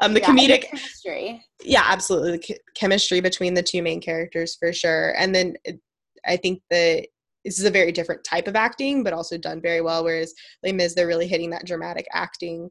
Um, 0.00 0.14
the 0.14 0.20
yeah, 0.20 0.26
comedic, 0.26 0.62
chemistry. 0.62 1.44
yeah, 1.62 1.82
absolutely, 1.84 2.32
the 2.32 2.38
ch- 2.38 2.58
chemistry 2.74 3.20
between 3.20 3.54
the 3.54 3.62
two 3.62 3.82
main 3.82 4.00
characters 4.00 4.56
for 4.56 4.72
sure. 4.72 5.14
And 5.18 5.34
then 5.34 5.54
it, 5.64 5.80
I 6.26 6.36
think 6.36 6.62
the 6.70 7.06
this 7.44 7.60
is 7.60 7.64
a 7.64 7.70
very 7.70 7.92
different 7.92 8.24
type 8.24 8.48
of 8.48 8.56
acting, 8.56 9.04
but 9.04 9.12
also 9.12 9.38
done 9.38 9.62
very 9.62 9.80
well. 9.80 10.02
Whereas 10.02 10.34
Les 10.64 10.72
Mis, 10.72 10.94
they're 10.94 11.06
really 11.06 11.28
hitting 11.28 11.50
that 11.50 11.64
dramatic 11.64 12.06
acting 12.12 12.68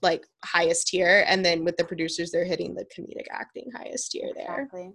like 0.00 0.24
highest 0.44 0.88
tier, 0.88 1.24
and 1.26 1.44
then 1.44 1.64
with 1.64 1.76
the 1.76 1.84
producers, 1.84 2.30
they're 2.30 2.44
hitting 2.44 2.74
the 2.74 2.84
comedic 2.84 3.26
acting 3.30 3.70
highest 3.76 4.12
tier 4.12 4.30
there. 4.34 4.62
Exactly. 4.62 4.92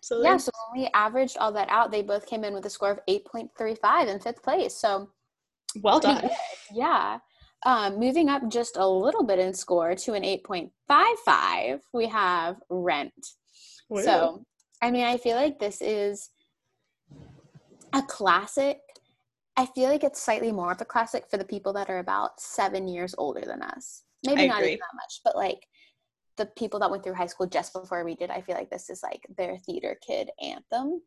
So 0.00 0.22
Yeah, 0.22 0.36
so 0.36 0.50
when 0.72 0.82
we 0.82 0.90
averaged 0.94 1.36
all 1.38 1.52
that 1.52 1.68
out, 1.70 1.92
they 1.92 2.02
both 2.02 2.26
came 2.26 2.44
in 2.44 2.54
with 2.54 2.66
a 2.66 2.70
score 2.70 2.90
of 2.90 3.00
8.35 3.08 4.08
in 4.08 4.20
fifth 4.20 4.42
place. 4.42 4.74
So 4.74 5.10
Well 5.80 6.00
done. 6.00 6.28
Yeah. 6.72 7.18
Um, 7.64 7.98
moving 7.98 8.28
up 8.28 8.48
just 8.48 8.76
a 8.76 8.86
little 8.86 9.22
bit 9.22 9.38
in 9.38 9.54
score 9.54 9.94
to 9.94 10.14
an 10.14 10.22
8.55, 10.24 11.80
we 11.92 12.08
have 12.08 12.56
Rent. 12.68 13.12
So, 14.02 14.44
I 14.80 14.90
mean, 14.90 15.04
I 15.04 15.16
feel 15.16 15.36
like 15.36 15.58
this 15.58 15.80
is 15.80 16.30
a 17.92 18.02
classic. 18.02 18.78
I 19.56 19.66
feel 19.66 19.90
like 19.90 20.02
it's 20.02 20.22
slightly 20.22 20.50
more 20.50 20.72
of 20.72 20.80
a 20.80 20.86
classic 20.86 21.24
for 21.30 21.36
the 21.36 21.44
people 21.44 21.72
that 21.74 21.90
are 21.90 21.98
about 21.98 22.40
seven 22.40 22.88
years 22.88 23.14
older 23.18 23.42
than 23.42 23.62
us. 23.62 24.02
Maybe 24.24 24.42
I 24.42 24.46
not 24.46 24.58
agree. 24.60 24.72
even 24.72 24.80
that 24.80 24.96
much, 24.96 25.20
but 25.24 25.36
like 25.36 25.60
the 26.36 26.46
people 26.56 26.80
that 26.80 26.90
went 26.90 27.04
through 27.04 27.14
high 27.14 27.26
school 27.26 27.46
just 27.46 27.72
before 27.72 28.04
we 28.04 28.14
did, 28.14 28.30
I 28.30 28.40
feel 28.40 28.54
like 28.54 28.70
this 28.70 28.88
is 28.88 29.02
like 29.02 29.20
their 29.36 29.58
theater 29.58 29.98
kid 30.06 30.30
anthem. 30.42 31.02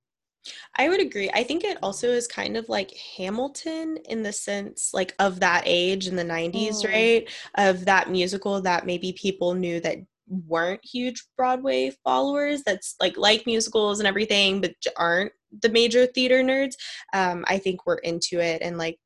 I 0.77 0.89
would 0.89 1.01
agree. 1.01 1.29
I 1.33 1.43
think 1.43 1.63
it 1.63 1.77
also 1.81 2.09
is 2.09 2.27
kind 2.27 2.57
of 2.57 2.69
like 2.69 2.95
Hamilton 3.17 3.97
in 4.09 4.23
the 4.23 4.33
sense 4.33 4.91
like 4.93 5.15
of 5.19 5.39
that 5.39 5.63
age 5.65 6.07
in 6.07 6.15
the 6.15 6.23
90s, 6.23 6.83
mm. 6.83 6.87
right? 6.87 7.29
Of 7.55 7.85
that 7.85 8.09
musical 8.09 8.61
that 8.61 8.85
maybe 8.85 9.13
people 9.13 9.53
knew 9.53 9.79
that 9.81 9.97
weren't 10.27 10.83
huge 10.83 11.23
Broadway 11.37 11.91
followers 12.03 12.63
that's 12.63 12.95
like 12.99 13.15
like 13.15 13.45
musicals 13.45 13.99
and 13.99 14.07
everything 14.07 14.59
but 14.59 14.73
aren't 14.97 15.31
the 15.61 15.69
major 15.69 16.07
theater 16.07 16.41
nerds. 16.43 16.73
Um 17.13 17.45
I 17.47 17.59
think 17.59 17.85
we're 17.85 17.97
into 17.97 18.39
it 18.39 18.61
and 18.61 18.77
like 18.77 18.97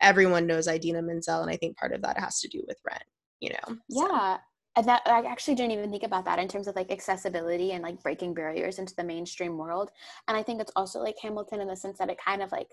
everyone 0.00 0.46
knows 0.46 0.68
Idina 0.68 1.02
Menzel 1.02 1.42
and 1.42 1.50
I 1.50 1.56
think 1.56 1.76
part 1.76 1.92
of 1.92 2.02
that 2.02 2.18
has 2.18 2.40
to 2.40 2.48
do 2.48 2.62
with 2.66 2.78
Rent, 2.86 3.04
you 3.40 3.50
know. 3.50 3.76
So. 3.90 4.08
Yeah 4.08 4.38
and 4.76 4.86
that 4.86 5.02
I 5.06 5.22
actually 5.24 5.54
didn't 5.54 5.72
even 5.72 5.90
think 5.90 6.02
about 6.02 6.24
that 6.24 6.38
in 6.38 6.48
terms 6.48 6.66
of 6.66 6.76
like 6.76 6.90
accessibility 6.90 7.72
and 7.72 7.82
like 7.82 8.02
breaking 8.02 8.32
barriers 8.32 8.78
into 8.78 8.94
the 8.96 9.04
mainstream 9.04 9.58
world. 9.58 9.90
And 10.28 10.36
I 10.36 10.42
think 10.42 10.60
it's 10.60 10.72
also 10.74 11.00
like 11.00 11.16
Hamilton 11.20 11.60
in 11.60 11.68
the 11.68 11.76
sense 11.76 11.98
that 11.98 12.08
it 12.08 12.18
kind 12.24 12.42
of 12.42 12.50
like 12.52 12.68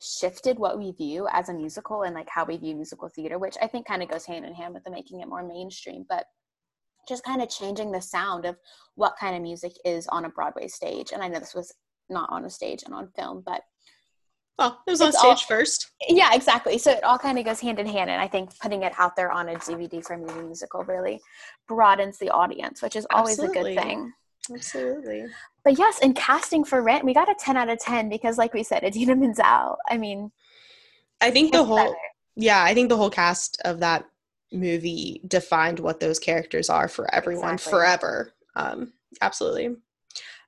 shifted 0.00 0.58
what 0.58 0.78
we 0.78 0.90
view 0.90 1.28
as 1.30 1.48
a 1.48 1.54
musical 1.54 2.02
and 2.02 2.14
like 2.14 2.28
how 2.28 2.44
we 2.44 2.56
view 2.56 2.74
musical 2.74 3.08
theater, 3.08 3.38
which 3.38 3.56
I 3.62 3.68
think 3.68 3.86
kind 3.86 4.02
of 4.02 4.10
goes 4.10 4.26
hand 4.26 4.44
in 4.44 4.54
hand 4.54 4.74
with 4.74 4.82
the 4.82 4.90
making 4.90 5.20
it 5.20 5.28
more 5.28 5.46
mainstream, 5.46 6.04
but 6.08 6.26
just 7.08 7.24
kind 7.24 7.40
of 7.40 7.48
changing 7.48 7.92
the 7.92 8.02
sound 8.02 8.44
of 8.44 8.56
what 8.96 9.14
kind 9.18 9.36
of 9.36 9.42
music 9.42 9.72
is 9.84 10.08
on 10.08 10.24
a 10.24 10.28
Broadway 10.28 10.66
stage. 10.66 11.12
And 11.12 11.22
I 11.22 11.28
know 11.28 11.38
this 11.38 11.54
was 11.54 11.72
not 12.08 12.30
on 12.30 12.44
a 12.44 12.50
stage 12.50 12.82
and 12.84 12.94
on 12.94 13.08
film, 13.16 13.42
but 13.46 13.62
Oh, 14.64 14.78
it 14.86 14.90
was 14.92 15.00
on 15.00 15.12
stage 15.12 15.24
all, 15.24 15.36
first. 15.36 15.90
Yeah, 16.08 16.30
exactly. 16.34 16.78
So 16.78 16.92
it 16.92 17.02
all 17.02 17.18
kind 17.18 17.36
of 17.36 17.44
goes 17.44 17.58
hand 17.58 17.80
in 17.80 17.86
hand. 17.86 18.10
And 18.10 18.20
I 18.20 18.28
think 18.28 18.56
putting 18.60 18.84
it 18.84 18.92
out 18.96 19.16
there 19.16 19.32
on 19.32 19.48
a 19.48 19.54
DVD 19.56 20.04
for 20.04 20.14
a 20.14 20.18
movie 20.18 20.40
musical 20.42 20.84
really 20.84 21.20
broadens 21.66 22.18
the 22.18 22.30
audience, 22.30 22.80
which 22.80 22.94
is 22.94 23.04
always 23.10 23.40
Absolutely. 23.40 23.72
a 23.72 23.74
good 23.74 23.82
thing. 23.82 24.12
Absolutely. 24.54 25.26
But 25.64 25.78
yes, 25.78 25.98
in 25.98 26.14
casting 26.14 26.62
for 26.64 26.80
Rent, 26.80 27.04
we 27.04 27.12
got 27.12 27.28
a 27.28 27.34
10 27.36 27.56
out 27.56 27.68
of 27.68 27.80
10 27.80 28.08
because, 28.08 28.38
like 28.38 28.54
we 28.54 28.62
said, 28.62 28.84
Idina 28.84 29.16
Menzel. 29.16 29.78
I 29.88 29.98
mean, 29.98 30.30
I 31.20 31.32
think 31.32 31.52
the 31.52 31.64
whole, 31.64 31.76
better. 31.76 31.94
yeah, 32.36 32.62
I 32.62 32.72
think 32.72 32.88
the 32.88 32.96
whole 32.96 33.10
cast 33.10 33.60
of 33.64 33.80
that 33.80 34.04
movie 34.52 35.22
defined 35.26 35.80
what 35.80 35.98
those 35.98 36.20
characters 36.20 36.70
are 36.70 36.86
for 36.86 37.12
everyone 37.12 37.54
exactly. 37.54 37.70
forever. 37.70 38.32
Um, 38.54 38.92
absolutely. 39.20 39.76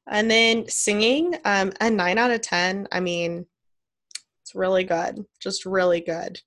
And 0.07 0.31
then 0.31 0.69
singing, 0.69 1.37
um, 1.45 1.73
a 1.81 1.91
nine 1.91 2.19
out 2.19 2.31
of 2.31 2.43
10. 2.43 2.89
I 2.93 3.01
mean, 3.01 3.47
really 4.55 4.85
good, 4.85 5.25
just 5.41 5.67
really 5.67 6.01
good. 6.01 6.41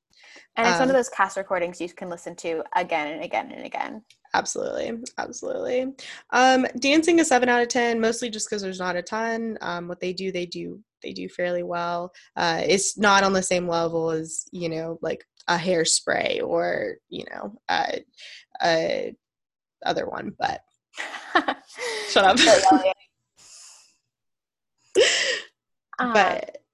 And 0.55 0.67
it's 0.67 0.75
um, 0.75 0.81
one 0.81 0.89
of 0.89 0.95
um, 0.95 0.99
those 0.99 1.09
cast 1.09 1.37
recordings 1.37 1.79
you 1.79 1.89
can 1.89 2.09
listen 2.09 2.35
to 2.37 2.63
again 2.75 3.13
and 3.13 3.23
again 3.23 3.51
and 3.51 3.65
again. 3.65 4.01
Absolutely, 4.33 5.03
absolutely. 5.17 5.93
Um, 6.31 6.65
dancing 6.79 7.19
a 7.19 7.25
seven 7.25 7.47
out 7.47 7.61
of 7.61 7.67
ten, 7.67 7.99
mostly 7.99 8.29
just 8.29 8.49
because 8.49 8.61
there's 8.61 8.79
not 8.79 8.95
a 8.95 9.01
ton. 9.01 9.57
Um, 9.61 9.87
what 9.87 9.99
they 9.99 10.13
do, 10.13 10.31
they 10.31 10.45
do, 10.45 10.79
they 11.03 11.13
do 11.13 11.29
fairly 11.29 11.63
well. 11.63 12.11
Uh, 12.35 12.61
it's 12.65 12.97
not 12.97 13.23
on 13.23 13.33
the 13.33 13.43
same 13.43 13.67
level 13.67 14.09
as 14.09 14.45
you 14.51 14.69
know, 14.69 14.97
like 15.01 15.25
a 15.47 15.57
hairspray 15.57 16.41
or 16.43 16.97
you 17.09 17.25
know, 17.31 17.59
a, 17.69 18.03
a 18.63 19.15
other 19.85 20.07
one. 20.07 20.33
But 20.37 20.61
shut 22.09 22.25
up. 22.25 22.37
but 25.99 26.57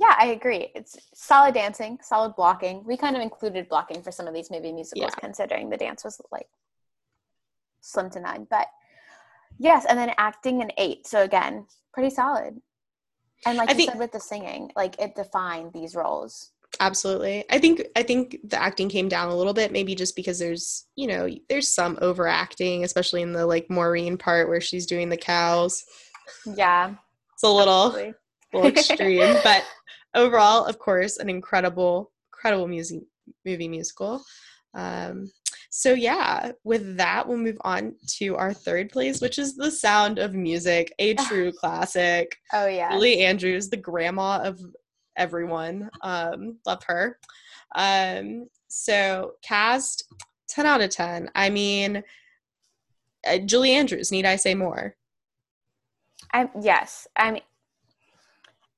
yeah, 0.00 0.14
I 0.16 0.26
agree. 0.26 0.68
It's 0.76 0.96
solid 1.12 1.54
dancing, 1.54 1.98
solid 2.02 2.36
blocking. 2.36 2.84
We 2.84 2.96
kind 2.96 3.16
of 3.16 3.22
included 3.22 3.68
blocking 3.68 4.00
for 4.00 4.12
some 4.12 4.28
of 4.28 4.34
these 4.34 4.48
movie 4.48 4.72
musicals, 4.72 5.10
yeah. 5.12 5.20
considering 5.20 5.70
the 5.70 5.76
dance 5.76 6.04
was 6.04 6.20
like 6.30 6.46
slim 7.80 8.08
to 8.10 8.20
none. 8.20 8.46
But 8.48 8.68
yes, 9.58 9.86
and 9.88 9.98
then 9.98 10.12
acting 10.16 10.62
an 10.62 10.70
eight. 10.78 11.08
So 11.08 11.22
again, 11.22 11.66
pretty 11.92 12.10
solid. 12.10 12.60
And 13.44 13.58
like 13.58 13.68
I 13.68 13.72
you 13.72 13.76
think, 13.76 13.90
said 13.90 13.98
with 13.98 14.12
the 14.12 14.20
singing, 14.20 14.70
like 14.76 15.00
it 15.00 15.16
defined 15.16 15.72
these 15.72 15.96
roles. 15.96 16.52
Absolutely. 16.78 17.44
I 17.50 17.58
think 17.58 17.82
I 17.96 18.04
think 18.04 18.38
the 18.44 18.60
acting 18.60 18.88
came 18.88 19.08
down 19.08 19.30
a 19.30 19.36
little 19.36 19.54
bit, 19.54 19.72
maybe 19.72 19.96
just 19.96 20.14
because 20.14 20.38
there's 20.38 20.86
you 20.94 21.08
know 21.08 21.28
there's 21.48 21.66
some 21.66 21.98
overacting, 22.00 22.84
especially 22.84 23.22
in 23.22 23.32
the 23.32 23.46
like 23.46 23.68
Maureen 23.68 24.16
part 24.16 24.48
where 24.48 24.60
she's 24.60 24.86
doing 24.86 25.08
the 25.08 25.16
cows. 25.16 25.84
Yeah, 26.44 26.94
it's 27.34 27.42
a 27.42 27.48
little. 27.48 27.86
Absolutely. 27.86 28.14
A 28.52 28.56
little 28.56 28.70
extreme, 28.70 29.36
but 29.42 29.64
overall, 30.18 30.64
of 30.64 30.78
course, 30.78 31.16
an 31.16 31.30
incredible, 31.30 32.12
incredible 32.32 32.68
music 32.68 33.00
movie 33.46 33.68
musical. 33.68 34.22
Um, 34.74 35.30
so 35.70 35.92
yeah, 35.92 36.52
with 36.64 36.96
that, 36.96 37.26
we'll 37.26 37.38
move 37.38 37.58
on 37.62 37.94
to 38.18 38.36
our 38.36 38.52
third 38.52 38.90
place, 38.90 39.20
which 39.20 39.38
is 39.38 39.54
The 39.54 39.70
Sound 39.70 40.18
of 40.18 40.34
Music, 40.34 40.92
a 40.98 41.14
true 41.28 41.52
classic. 41.52 42.36
Oh 42.52 42.66
yeah, 42.66 42.90
Julie 42.90 43.20
Andrews, 43.20 43.70
the 43.70 43.76
grandma 43.76 44.40
of 44.42 44.60
everyone. 45.16 45.88
Um, 46.02 46.58
love 46.66 46.82
her. 46.86 47.18
Um, 47.74 48.48
so 48.68 49.32
cast, 49.42 50.04
ten 50.48 50.66
out 50.66 50.80
of 50.80 50.90
ten. 50.90 51.30
I 51.34 51.50
mean, 51.50 52.02
uh, 53.26 53.38
Julie 53.38 53.72
Andrews. 53.72 54.10
Need 54.10 54.26
I 54.26 54.36
say 54.36 54.54
more? 54.54 54.96
I'm 56.32 56.50
yes. 56.60 57.06
I 57.16 57.32
mean, 57.32 57.42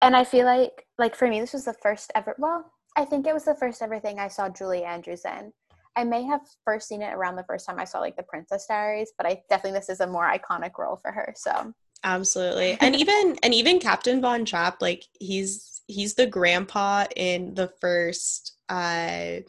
and 0.02 0.16
I 0.16 0.24
feel 0.24 0.46
like 0.46 0.86
like 0.98 1.14
for 1.14 1.28
me 1.28 1.40
this 1.40 1.52
was 1.52 1.64
the 1.64 1.74
first 1.82 2.10
ever 2.14 2.34
well 2.38 2.72
I 2.96 3.04
think 3.04 3.26
it 3.26 3.34
was 3.34 3.44
the 3.44 3.54
first 3.54 3.82
ever 3.82 4.00
thing 4.00 4.18
I 4.18 4.28
saw 4.28 4.48
Julie 4.48 4.84
Andrews 4.84 5.24
in. 5.24 5.52
I 5.96 6.04
may 6.04 6.22
have 6.24 6.40
first 6.64 6.88
seen 6.88 7.02
it 7.02 7.12
around 7.12 7.36
the 7.36 7.44
first 7.44 7.66
time 7.66 7.78
I 7.78 7.84
saw 7.84 8.00
like 8.00 8.16
the 8.16 8.22
Princess 8.22 8.66
Diaries, 8.66 9.12
but 9.16 9.26
I 9.26 9.42
definitely 9.48 9.78
this 9.78 9.88
is 9.88 10.00
a 10.00 10.06
more 10.06 10.30
iconic 10.30 10.78
role 10.78 10.96
for 10.96 11.10
her. 11.10 11.32
So 11.36 11.72
absolutely, 12.04 12.72
and 12.80 12.94
even 12.96 13.38
and 13.42 13.54
even 13.54 13.78
Captain 13.78 14.20
Von 14.20 14.44
Trapp, 14.44 14.80
like 14.80 15.04
he's 15.18 15.82
he's 15.86 16.14
the 16.14 16.26
grandpa 16.26 17.06
in 17.16 17.54
the 17.54 17.72
first 17.80 18.56
uh, 18.68 19.40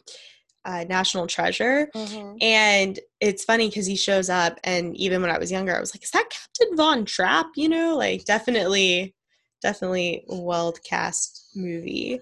uh, 0.64 0.84
National 0.88 1.26
Treasure, 1.26 1.88
mm-hmm. 1.94 2.36
and 2.40 2.98
it's 3.20 3.44
funny 3.44 3.68
because 3.68 3.86
he 3.86 3.96
shows 3.96 4.28
up, 4.28 4.58
and 4.64 4.96
even 4.96 5.22
when 5.22 5.30
I 5.30 5.38
was 5.38 5.52
younger, 5.52 5.76
I 5.76 5.80
was 5.80 5.94
like, 5.94 6.02
"Is 6.02 6.10
that 6.10 6.30
Captain 6.30 6.76
Von 6.76 7.04
Trapp?" 7.04 7.46
You 7.56 7.68
know, 7.68 7.96
like 7.96 8.24
definitely 8.24 9.14
definitely 9.62 10.24
well 10.28 10.72
cast 10.72 11.50
movie. 11.54 12.20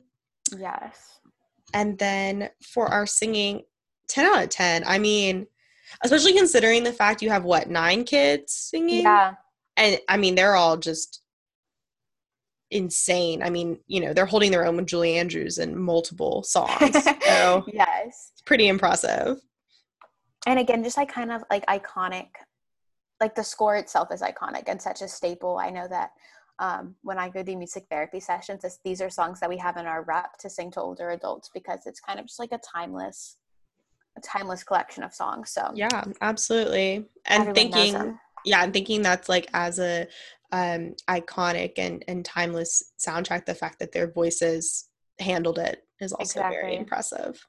Yes. 0.56 1.20
And 1.72 1.98
then 1.98 2.50
for 2.62 2.86
our 2.88 3.06
singing, 3.06 3.62
10 4.08 4.26
out 4.26 4.44
of 4.44 4.48
10. 4.50 4.84
I 4.86 4.98
mean, 4.98 5.46
especially 6.02 6.32
considering 6.34 6.84
the 6.84 6.92
fact 6.92 7.22
you 7.22 7.30
have 7.30 7.44
what, 7.44 7.68
nine 7.68 8.04
kids 8.04 8.52
singing? 8.52 9.02
Yeah. 9.02 9.34
And 9.76 9.98
I 10.08 10.16
mean, 10.16 10.34
they're 10.34 10.56
all 10.56 10.76
just 10.76 11.22
insane. 12.70 13.42
I 13.42 13.50
mean, 13.50 13.78
you 13.86 14.00
know, 14.00 14.12
they're 14.12 14.26
holding 14.26 14.50
their 14.50 14.66
own 14.66 14.76
with 14.76 14.86
Julie 14.86 15.16
Andrews 15.16 15.58
in 15.58 15.78
multiple 15.78 16.42
songs. 16.42 16.96
So, 17.30 17.64
yes. 17.72 18.32
It's 18.32 18.42
pretty 18.44 18.66
impressive. 18.66 19.38
And 20.46 20.58
again, 20.58 20.82
just 20.82 20.96
like 20.96 21.12
kind 21.12 21.30
of 21.30 21.44
like 21.48 21.64
iconic, 21.66 22.26
like 23.20 23.34
the 23.34 23.44
score 23.44 23.76
itself 23.76 24.08
is 24.12 24.20
iconic 24.20 24.64
and 24.66 24.82
such 24.82 25.00
a 25.00 25.08
staple. 25.08 25.56
I 25.56 25.70
know 25.70 25.86
that 25.88 26.10
um, 26.60 26.94
when 27.02 27.18
I 27.18 27.30
go 27.30 27.42
do 27.42 27.56
music 27.56 27.86
therapy 27.90 28.20
sessions, 28.20 28.78
these 28.84 29.00
are 29.00 29.08
songs 29.08 29.40
that 29.40 29.48
we 29.48 29.56
have 29.56 29.78
in 29.78 29.86
our 29.86 30.02
rep 30.02 30.36
to 30.40 30.50
sing 30.50 30.70
to 30.72 30.80
older 30.80 31.10
adults 31.10 31.50
because 31.52 31.86
it's 31.86 32.00
kind 32.00 32.20
of 32.20 32.26
just 32.26 32.38
like 32.38 32.52
a 32.52 32.58
timeless, 32.58 33.38
a 34.18 34.20
timeless 34.20 34.62
collection 34.62 35.02
of 35.02 35.14
songs. 35.14 35.50
So 35.50 35.72
yeah, 35.74 36.04
absolutely. 36.20 37.06
And 37.24 37.54
thinking, 37.54 38.18
yeah, 38.44 38.60
I'm 38.60 38.72
thinking 38.72 39.00
that's 39.00 39.28
like 39.28 39.48
as 39.54 39.78
a 39.78 40.06
um, 40.52 40.94
iconic 41.08 41.72
and 41.78 42.04
and 42.06 42.24
timeless 42.24 42.92
soundtrack, 42.98 43.46
the 43.46 43.54
fact 43.54 43.78
that 43.78 43.92
their 43.92 44.12
voices 44.12 44.90
handled 45.18 45.58
it 45.58 45.82
is 45.98 46.12
also 46.12 46.40
exactly. 46.40 46.56
very 46.56 46.76
impressive. 46.76 47.42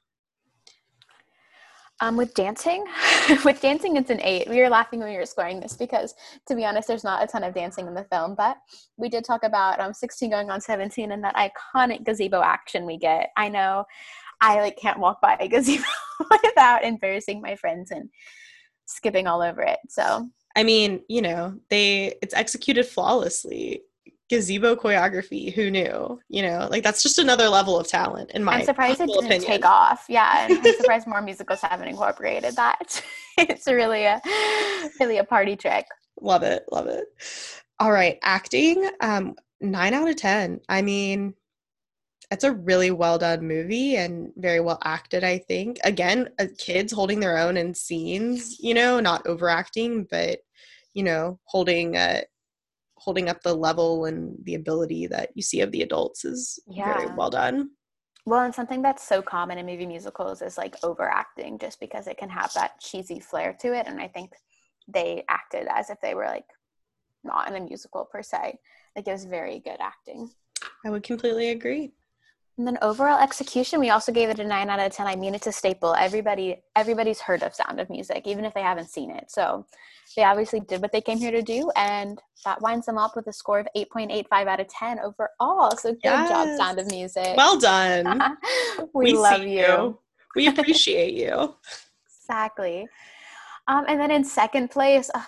Um, 2.02 2.16
with 2.16 2.34
dancing, 2.34 2.84
with 3.44 3.60
dancing, 3.60 3.96
it's 3.96 4.10
an 4.10 4.20
eight. 4.22 4.48
We 4.48 4.60
were 4.60 4.68
laughing 4.68 4.98
when 4.98 5.08
we 5.08 5.16
were 5.16 5.24
scoring 5.24 5.60
this 5.60 5.74
because, 5.74 6.16
to 6.48 6.56
be 6.56 6.64
honest, 6.64 6.88
there's 6.88 7.04
not 7.04 7.22
a 7.22 7.28
ton 7.28 7.44
of 7.44 7.54
dancing 7.54 7.86
in 7.86 7.94
the 7.94 8.02
film. 8.02 8.34
But 8.34 8.56
we 8.96 9.08
did 9.08 9.24
talk 9.24 9.44
about 9.44 9.78
um, 9.78 9.94
16 9.94 10.28
going 10.28 10.50
on 10.50 10.60
17 10.60 11.12
and 11.12 11.22
that 11.22 11.36
iconic 11.36 12.04
gazebo 12.04 12.42
action 12.42 12.86
we 12.86 12.98
get. 12.98 13.30
I 13.36 13.48
know 13.48 13.84
I 14.40 14.60
like 14.60 14.76
can't 14.76 14.98
walk 14.98 15.20
by 15.20 15.36
a 15.38 15.46
gazebo 15.46 15.84
without 16.42 16.82
embarrassing 16.82 17.40
my 17.40 17.54
friends 17.54 17.92
and 17.92 18.10
skipping 18.86 19.28
all 19.28 19.40
over 19.40 19.62
it. 19.62 19.78
So 19.88 20.28
I 20.56 20.64
mean, 20.64 21.02
you 21.08 21.22
know, 21.22 21.56
they 21.70 22.14
it's 22.20 22.34
executed 22.34 22.84
flawlessly 22.84 23.82
gazebo 24.32 24.74
choreography. 24.74 25.52
Who 25.52 25.70
knew? 25.70 26.18
You 26.30 26.42
know, 26.42 26.66
like 26.70 26.82
that's 26.82 27.02
just 27.02 27.18
another 27.18 27.50
level 27.50 27.78
of 27.78 27.86
talent 27.86 28.30
in 28.30 28.42
my 28.42 28.54
I'm 28.54 28.64
surprised 28.64 28.98
it 29.02 29.08
didn't 29.08 29.26
opinion. 29.26 29.42
take 29.42 29.66
off. 29.66 30.06
Yeah, 30.08 30.46
and 30.46 30.66
I'm 30.66 30.74
surprised 30.78 31.06
more 31.06 31.20
musicals 31.20 31.60
haven't 31.60 31.88
incorporated 31.88 32.56
that. 32.56 33.04
it's 33.38 33.66
really 33.66 34.04
a 34.04 34.22
really 34.98 35.18
a 35.18 35.24
party 35.24 35.54
trick. 35.54 35.84
Love 36.22 36.42
it, 36.44 36.64
love 36.72 36.86
it. 36.86 37.04
All 37.78 37.92
right, 37.92 38.18
acting, 38.22 38.88
um, 39.02 39.34
nine 39.60 39.92
out 39.92 40.08
of 40.08 40.16
ten. 40.16 40.60
I 40.66 40.80
mean, 40.80 41.34
it's 42.30 42.44
a 42.44 42.52
really 42.52 42.90
well 42.90 43.18
done 43.18 43.46
movie 43.46 43.96
and 43.96 44.32
very 44.36 44.60
well 44.60 44.78
acted. 44.82 45.24
I 45.24 45.38
think 45.38 45.78
again, 45.84 46.30
uh, 46.38 46.46
kids 46.56 46.90
holding 46.90 47.20
their 47.20 47.36
own 47.36 47.58
in 47.58 47.74
scenes. 47.74 48.58
You 48.60 48.72
know, 48.72 48.98
not 48.98 49.26
overacting, 49.26 50.06
but 50.10 50.38
you 50.94 51.02
know, 51.02 51.38
holding 51.44 51.98
uh, 51.98 52.22
holding 53.02 53.28
up 53.28 53.42
the 53.42 53.54
level 53.54 54.04
and 54.04 54.36
the 54.44 54.54
ability 54.54 55.08
that 55.08 55.30
you 55.34 55.42
see 55.42 55.60
of 55.60 55.72
the 55.72 55.82
adults 55.82 56.24
is 56.24 56.60
very 56.68 57.06
well 57.16 57.30
done. 57.30 57.70
Well, 58.24 58.44
and 58.44 58.54
something 58.54 58.82
that's 58.82 59.06
so 59.06 59.20
common 59.20 59.58
in 59.58 59.66
movie 59.66 59.86
musicals 59.86 60.42
is 60.42 60.56
like 60.56 60.76
overacting, 60.84 61.58
just 61.58 61.80
because 61.80 62.06
it 62.06 62.16
can 62.18 62.30
have 62.30 62.52
that 62.54 62.78
cheesy 62.80 63.18
flair 63.18 63.56
to 63.60 63.74
it. 63.74 63.88
And 63.88 64.00
I 64.00 64.06
think 64.06 64.30
they 64.86 65.24
acted 65.28 65.66
as 65.68 65.90
if 65.90 66.00
they 66.00 66.14
were 66.14 66.26
like 66.26 66.46
not 67.24 67.48
in 67.48 67.56
a 67.56 67.60
musical 67.60 68.04
per 68.04 68.22
se. 68.22 68.58
Like 68.94 69.08
it 69.08 69.12
was 69.12 69.24
very 69.24 69.58
good 69.58 69.78
acting. 69.80 70.30
I 70.84 70.90
would 70.90 71.02
completely 71.02 71.50
agree. 71.50 71.92
And 72.58 72.66
then 72.66 72.76
overall 72.82 73.18
execution, 73.18 73.80
we 73.80 73.88
also 73.90 74.12
gave 74.12 74.28
it 74.28 74.38
a 74.38 74.44
nine 74.44 74.68
out 74.68 74.78
of 74.78 74.92
ten. 74.92 75.06
I 75.06 75.16
mean, 75.16 75.34
it's 75.34 75.46
a 75.46 75.52
staple. 75.52 75.94
Everybody, 75.94 76.62
everybody's 76.76 77.20
heard 77.20 77.42
of 77.42 77.54
Sound 77.54 77.80
of 77.80 77.88
Music, 77.88 78.26
even 78.26 78.44
if 78.44 78.52
they 78.52 78.60
haven't 78.60 78.90
seen 78.90 79.10
it. 79.10 79.30
So 79.30 79.64
they 80.16 80.24
obviously 80.24 80.60
did 80.60 80.82
what 80.82 80.92
they 80.92 81.00
came 81.00 81.16
here 81.16 81.30
to 81.30 81.40
do, 81.40 81.70
and 81.76 82.20
that 82.44 82.60
winds 82.60 82.84
them 82.84 82.98
up 82.98 83.16
with 83.16 83.26
a 83.26 83.32
score 83.32 83.58
of 83.58 83.66
eight 83.74 83.90
point 83.90 84.10
eight 84.12 84.28
five 84.28 84.48
out 84.48 84.60
of 84.60 84.68
ten 84.68 84.98
overall. 84.98 85.76
So 85.78 85.92
good 85.92 86.02
job, 86.02 86.56
Sound 86.58 86.78
of 86.78 86.90
Music. 86.90 87.34
Well 87.36 87.58
done. 87.58 88.36
we, 88.94 89.14
love 89.14 89.40
see 89.40 89.58
you. 89.58 89.98
We 90.36 90.48
appreciate 90.48 91.14
you. 91.14 91.56
Exactly. 92.24 92.86
Um, 93.66 93.84
and 93.88 94.00
then 94.00 94.10
in 94.10 94.24
second 94.24 94.70
place, 94.70 95.10
uh, 95.12 95.22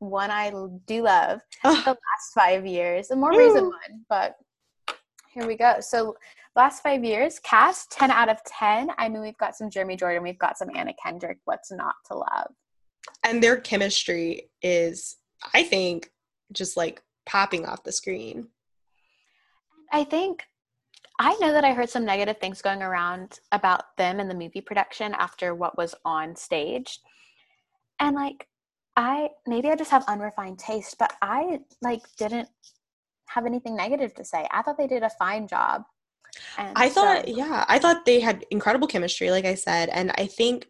one 0.00 0.30
I 0.30 0.50
do 0.86 1.04
love, 1.04 1.40
the 1.62 1.70
last 1.70 2.34
five 2.34 2.66
years, 2.66 3.12
a 3.12 3.16
more 3.16 3.30
recent 3.30 3.66
one, 3.66 4.04
but 4.08 4.34
here 5.32 5.46
we 5.46 5.56
go. 5.56 5.76
So 5.80 6.16
last 6.56 6.82
five 6.82 7.04
years, 7.04 7.38
cast 7.40 7.90
10 7.92 8.10
out 8.10 8.28
of 8.28 8.42
10. 8.44 8.90
I 8.98 9.08
mean, 9.08 9.22
we've 9.22 9.38
got 9.38 9.56
some 9.56 9.70
Jeremy 9.70 9.96
Jordan, 9.96 10.22
we've 10.22 10.38
got 10.38 10.58
some 10.58 10.68
Anna 10.74 10.92
Kendrick. 11.02 11.38
What's 11.44 11.70
not 11.72 11.94
to 12.06 12.14
love? 12.14 12.52
and 13.24 13.42
their 13.42 13.56
chemistry 13.56 14.50
is 14.62 15.16
i 15.54 15.62
think 15.62 16.10
just 16.52 16.76
like 16.76 17.02
popping 17.24 17.64
off 17.64 17.82
the 17.82 17.92
screen 17.92 18.46
I 19.92 20.04
think 20.04 20.44
I 21.18 21.36
know 21.40 21.52
that 21.52 21.64
I 21.64 21.74
heard 21.74 21.90
some 21.90 22.04
negative 22.04 22.38
things 22.38 22.62
going 22.62 22.82
around 22.82 23.40
about 23.52 23.96
them 23.98 24.20
and 24.20 24.30
the 24.30 24.34
movie 24.34 24.62
production 24.62 25.14
after 25.14 25.54
what 25.54 25.76
was 25.76 25.94
on 26.04 26.34
stage. 26.36 27.00
And 27.98 28.16
like 28.16 28.46
I 28.96 29.30
maybe 29.46 29.68
I 29.68 29.76
just 29.76 29.90
have 29.90 30.04
unrefined 30.08 30.58
taste, 30.58 30.96
but 30.98 31.12
I 31.20 31.60
like 31.82 32.02
didn't 32.16 32.48
have 33.28 33.46
anything 33.46 33.76
negative 33.76 34.14
to 34.14 34.24
say. 34.24 34.46
I 34.50 34.62
thought 34.62 34.78
they 34.78 34.86
did 34.86 35.02
a 35.02 35.10
fine 35.10 35.46
job. 35.46 35.82
And 36.58 36.72
i 36.76 36.88
thought 36.88 37.26
so- 37.26 37.34
yeah 37.34 37.64
i 37.68 37.78
thought 37.78 38.04
they 38.06 38.20
had 38.20 38.44
incredible 38.50 38.86
chemistry 38.88 39.30
like 39.30 39.44
i 39.44 39.54
said 39.54 39.88
and 39.90 40.12
i 40.18 40.26
think 40.26 40.68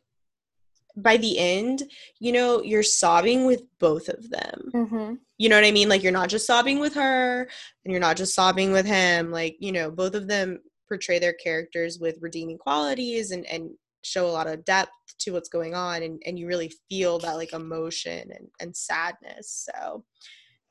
by 0.97 1.17
the 1.17 1.39
end 1.39 1.85
you 2.19 2.33
know 2.33 2.63
you're 2.63 2.83
sobbing 2.83 3.47
with 3.47 3.63
both 3.79 4.09
of 4.09 4.29
them. 4.31 4.71
Mhm. 4.75 5.19
you 5.39 5.49
know 5.49 5.57
what 5.57 5.65
i 5.65 5.71
mean? 5.71 5.89
Like 5.89 6.03
you're 6.03 6.13
not 6.21 6.29
just 6.29 6.47
sobbing 6.47 6.81
with 6.81 6.95
her 6.95 7.49
and 7.85 7.93
you're 7.93 8.01
not 8.01 8.17
just 8.17 8.35
sobbing 8.35 8.73
with 8.73 8.87
him. 8.87 9.31
Like 9.31 9.57
you 9.61 9.73
know 9.73 9.91
both 9.91 10.15
of 10.15 10.27
them 10.27 10.59
portray 10.89 11.19
their 11.21 11.33
characters 11.35 11.99
with 12.01 12.19
redeeming 12.21 12.59
qualities 12.59 13.31
and 13.31 13.47
and 13.47 13.71
show 14.03 14.27
a 14.27 14.33
lot 14.39 14.49
of 14.49 14.65
depth 14.65 14.91
to 15.21 15.33
what's 15.33 15.49
going 15.49 15.75
on 15.75 16.03
and 16.03 16.21
and 16.27 16.39
you 16.39 16.47
really 16.49 16.73
feel 16.89 17.19
that 17.21 17.37
like 17.37 17.53
emotion 17.53 18.31
and 18.37 18.49
and 18.61 18.77
sadness. 18.77 19.69
So 19.71 20.05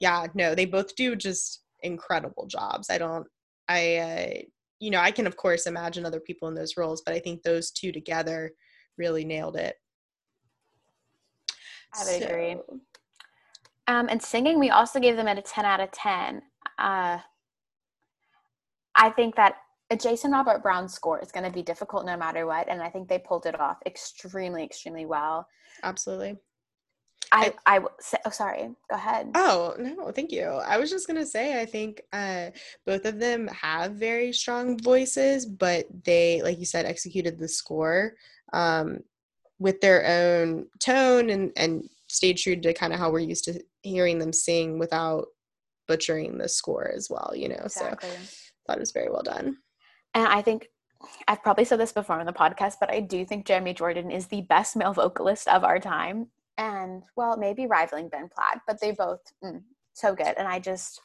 yeah 0.01 0.27
no 0.35 0.53
they 0.53 0.65
both 0.65 0.95
do 0.95 1.15
just 1.15 1.63
incredible 1.81 2.45
jobs. 2.45 2.89
I 2.89 2.97
don't 2.97 3.25
i 3.69 3.95
uh 3.95 4.41
you 4.79 4.89
know 4.89 4.99
i 4.99 5.11
can 5.11 5.27
of 5.27 5.37
course 5.37 5.67
imagine 5.67 6.05
other 6.05 6.19
people 6.19 6.47
in 6.47 6.55
those 6.55 6.77
roles 6.77 7.01
but 7.05 7.13
i 7.13 7.19
think 7.19 7.41
those 7.41 7.71
two 7.71 7.91
together 7.91 8.51
really 8.97 9.23
nailed 9.23 9.55
it 9.55 9.75
I 11.93 12.05
would 12.05 12.23
agree. 12.23 12.57
Um, 13.87 14.07
and 14.09 14.21
singing, 14.21 14.59
we 14.59 14.69
also 14.69 14.99
gave 14.99 15.15
them 15.15 15.27
at 15.27 15.37
a 15.37 15.41
10 15.41 15.65
out 15.65 15.79
of 15.79 15.91
10. 15.91 16.41
Uh, 16.77 17.17
I 18.95 19.09
think 19.09 19.35
that 19.35 19.55
a 19.89 19.97
Jason 19.97 20.31
Robert 20.31 20.61
Brown 20.61 20.87
score 20.87 21.19
is 21.19 21.31
going 21.31 21.45
to 21.45 21.51
be 21.51 21.63
difficult 21.63 22.05
no 22.05 22.15
matter 22.15 22.45
what. 22.45 22.69
And 22.69 22.81
I 22.83 22.89
think 22.89 23.07
they 23.07 23.17
pulled 23.17 23.47
it 23.47 23.59
off 23.59 23.77
extremely, 23.87 24.63
extremely 24.63 25.05
well. 25.05 25.47
absolutely 25.83 26.37
I, 27.31 27.53
I, 27.65 27.79
oh, 28.25 28.29
sorry. 28.31 28.69
Go 28.89 28.95
ahead. 28.95 29.31
Oh, 29.35 29.75
no, 29.77 30.11
thank 30.11 30.31
you. 30.31 30.43
I 30.43 30.77
was 30.77 30.89
just 30.89 31.07
going 31.07 31.19
to 31.19 31.25
say, 31.25 31.61
I 31.61 31.65
think 31.65 32.01
uh, 32.11 32.47
both 32.85 33.05
of 33.05 33.19
them 33.19 33.47
have 33.47 33.93
very 33.93 34.33
strong 34.33 34.79
voices, 34.79 35.45
but 35.45 35.85
they, 36.05 36.41
like 36.41 36.59
you 36.59 36.65
said, 36.65 36.85
executed 36.85 37.37
the 37.37 37.47
score 37.47 38.13
um, 38.53 38.99
with 39.59 39.79
their 39.81 40.05
own 40.07 40.67
tone 40.79 41.29
and, 41.29 41.51
and 41.55 41.89
stayed 42.07 42.37
true 42.37 42.55
to 42.55 42.73
kind 42.73 42.93
of 42.93 42.99
how 42.99 43.11
we're 43.11 43.19
used 43.19 43.45
to 43.45 43.61
hearing 43.83 44.17
them 44.17 44.33
sing 44.33 44.79
without 44.79 45.27
butchering 45.87 46.37
the 46.37 46.49
score 46.49 46.91
as 46.95 47.09
well, 47.09 47.33
you 47.35 47.49
know? 47.49 47.61
Exactly. 47.63 48.09
So 48.09 48.49
thought 48.69 48.77
it 48.77 48.81
was 48.81 48.91
very 48.91 49.09
well 49.09 49.23
done. 49.23 49.57
And 50.13 50.27
I 50.27 50.41
think 50.41 50.69
I've 51.27 51.43
probably 51.43 51.65
said 51.65 51.79
this 51.79 51.91
before 51.91 52.19
on 52.19 52.25
the 52.25 52.33
podcast, 52.33 52.75
but 52.79 52.91
I 52.91 52.99
do 52.99 53.25
think 53.25 53.45
Jeremy 53.45 53.73
Jordan 53.73 54.11
is 54.11 54.27
the 54.27 54.41
best 54.41 54.75
male 54.75 54.93
vocalist 54.93 55.47
of 55.47 55.63
our 55.63 55.79
time. 55.79 56.27
And 56.59 57.01
well, 57.15 57.37
maybe 57.37 57.65
rivaling 57.65 58.09
Ben 58.09 58.29
Platt, 58.29 58.59
but 58.67 58.79
they 58.81 58.91
both 58.91 59.21
mm, 59.43 59.63
so 59.93 60.13
good. 60.13 60.35
And 60.37 60.47
I 60.47 60.59
just 60.59 61.01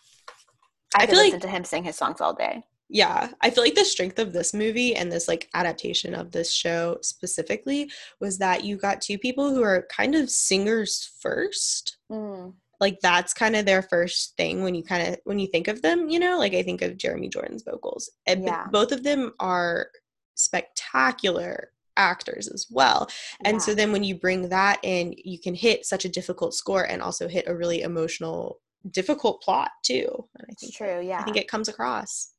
I, 0.96 1.04
I 1.04 1.06
feel 1.06 1.16
like- 1.18 1.40
to 1.40 1.48
him 1.48 1.64
sing 1.64 1.84
his 1.84 1.96
songs 1.96 2.20
all 2.20 2.34
day. 2.34 2.64
Yeah, 2.90 3.30
I 3.40 3.48
feel 3.48 3.64
like 3.64 3.74
the 3.74 3.84
strength 3.84 4.18
of 4.18 4.32
this 4.34 4.52
movie 4.52 4.94
and 4.94 5.10
this 5.10 5.26
like 5.26 5.48
adaptation 5.54 6.14
of 6.14 6.30
this 6.32 6.52
show 6.52 6.98
specifically 7.00 7.90
was 8.20 8.36
that 8.38 8.62
you 8.62 8.76
got 8.76 9.00
two 9.00 9.16
people 9.16 9.50
who 9.54 9.62
are 9.62 9.86
kind 9.90 10.14
of 10.14 10.28
singers 10.28 11.10
first. 11.20 11.96
Mm, 12.12 12.52
Like 12.80 12.98
that's 13.00 13.32
kind 13.32 13.56
of 13.56 13.64
their 13.64 13.80
first 13.82 14.36
thing 14.36 14.62
when 14.62 14.74
you 14.74 14.82
kind 14.84 15.08
of 15.08 15.16
when 15.24 15.38
you 15.38 15.46
think 15.46 15.68
of 15.68 15.80
them, 15.82 16.08
you 16.10 16.18
know, 16.18 16.36
like 16.38 16.52
I 16.52 16.62
think 16.62 16.82
of 16.82 16.98
Jeremy 16.98 17.28
Jordan's 17.28 17.62
vocals. 17.62 18.10
And 18.26 18.44
Yeah. 18.44 18.66
both 18.70 18.92
of 18.92 19.02
them 19.02 19.32
are 19.40 19.88
spectacular 20.34 21.70
actors 21.96 22.48
as 22.48 22.66
well. 22.70 23.08
And 23.44 23.60
so 23.62 23.74
then 23.74 23.92
when 23.92 24.04
you 24.04 24.14
bring 24.14 24.48
that 24.48 24.78
in, 24.82 25.14
you 25.24 25.38
can 25.38 25.54
hit 25.54 25.86
such 25.86 26.04
a 26.04 26.08
difficult 26.08 26.54
score 26.54 26.84
and 26.84 27.02
also 27.02 27.28
hit 27.28 27.48
a 27.48 27.54
really 27.54 27.82
emotional 27.82 28.60
difficult 28.90 29.42
plot 29.42 29.70
too. 29.82 30.06
And 30.38 30.46
I 30.48 30.52
it's 30.52 30.62
think 30.62 30.74
true. 30.74 31.00
Yeah. 31.00 31.20
I 31.20 31.22
think 31.22 31.36
it 31.36 31.48
comes 31.48 31.68
across. 31.68 32.30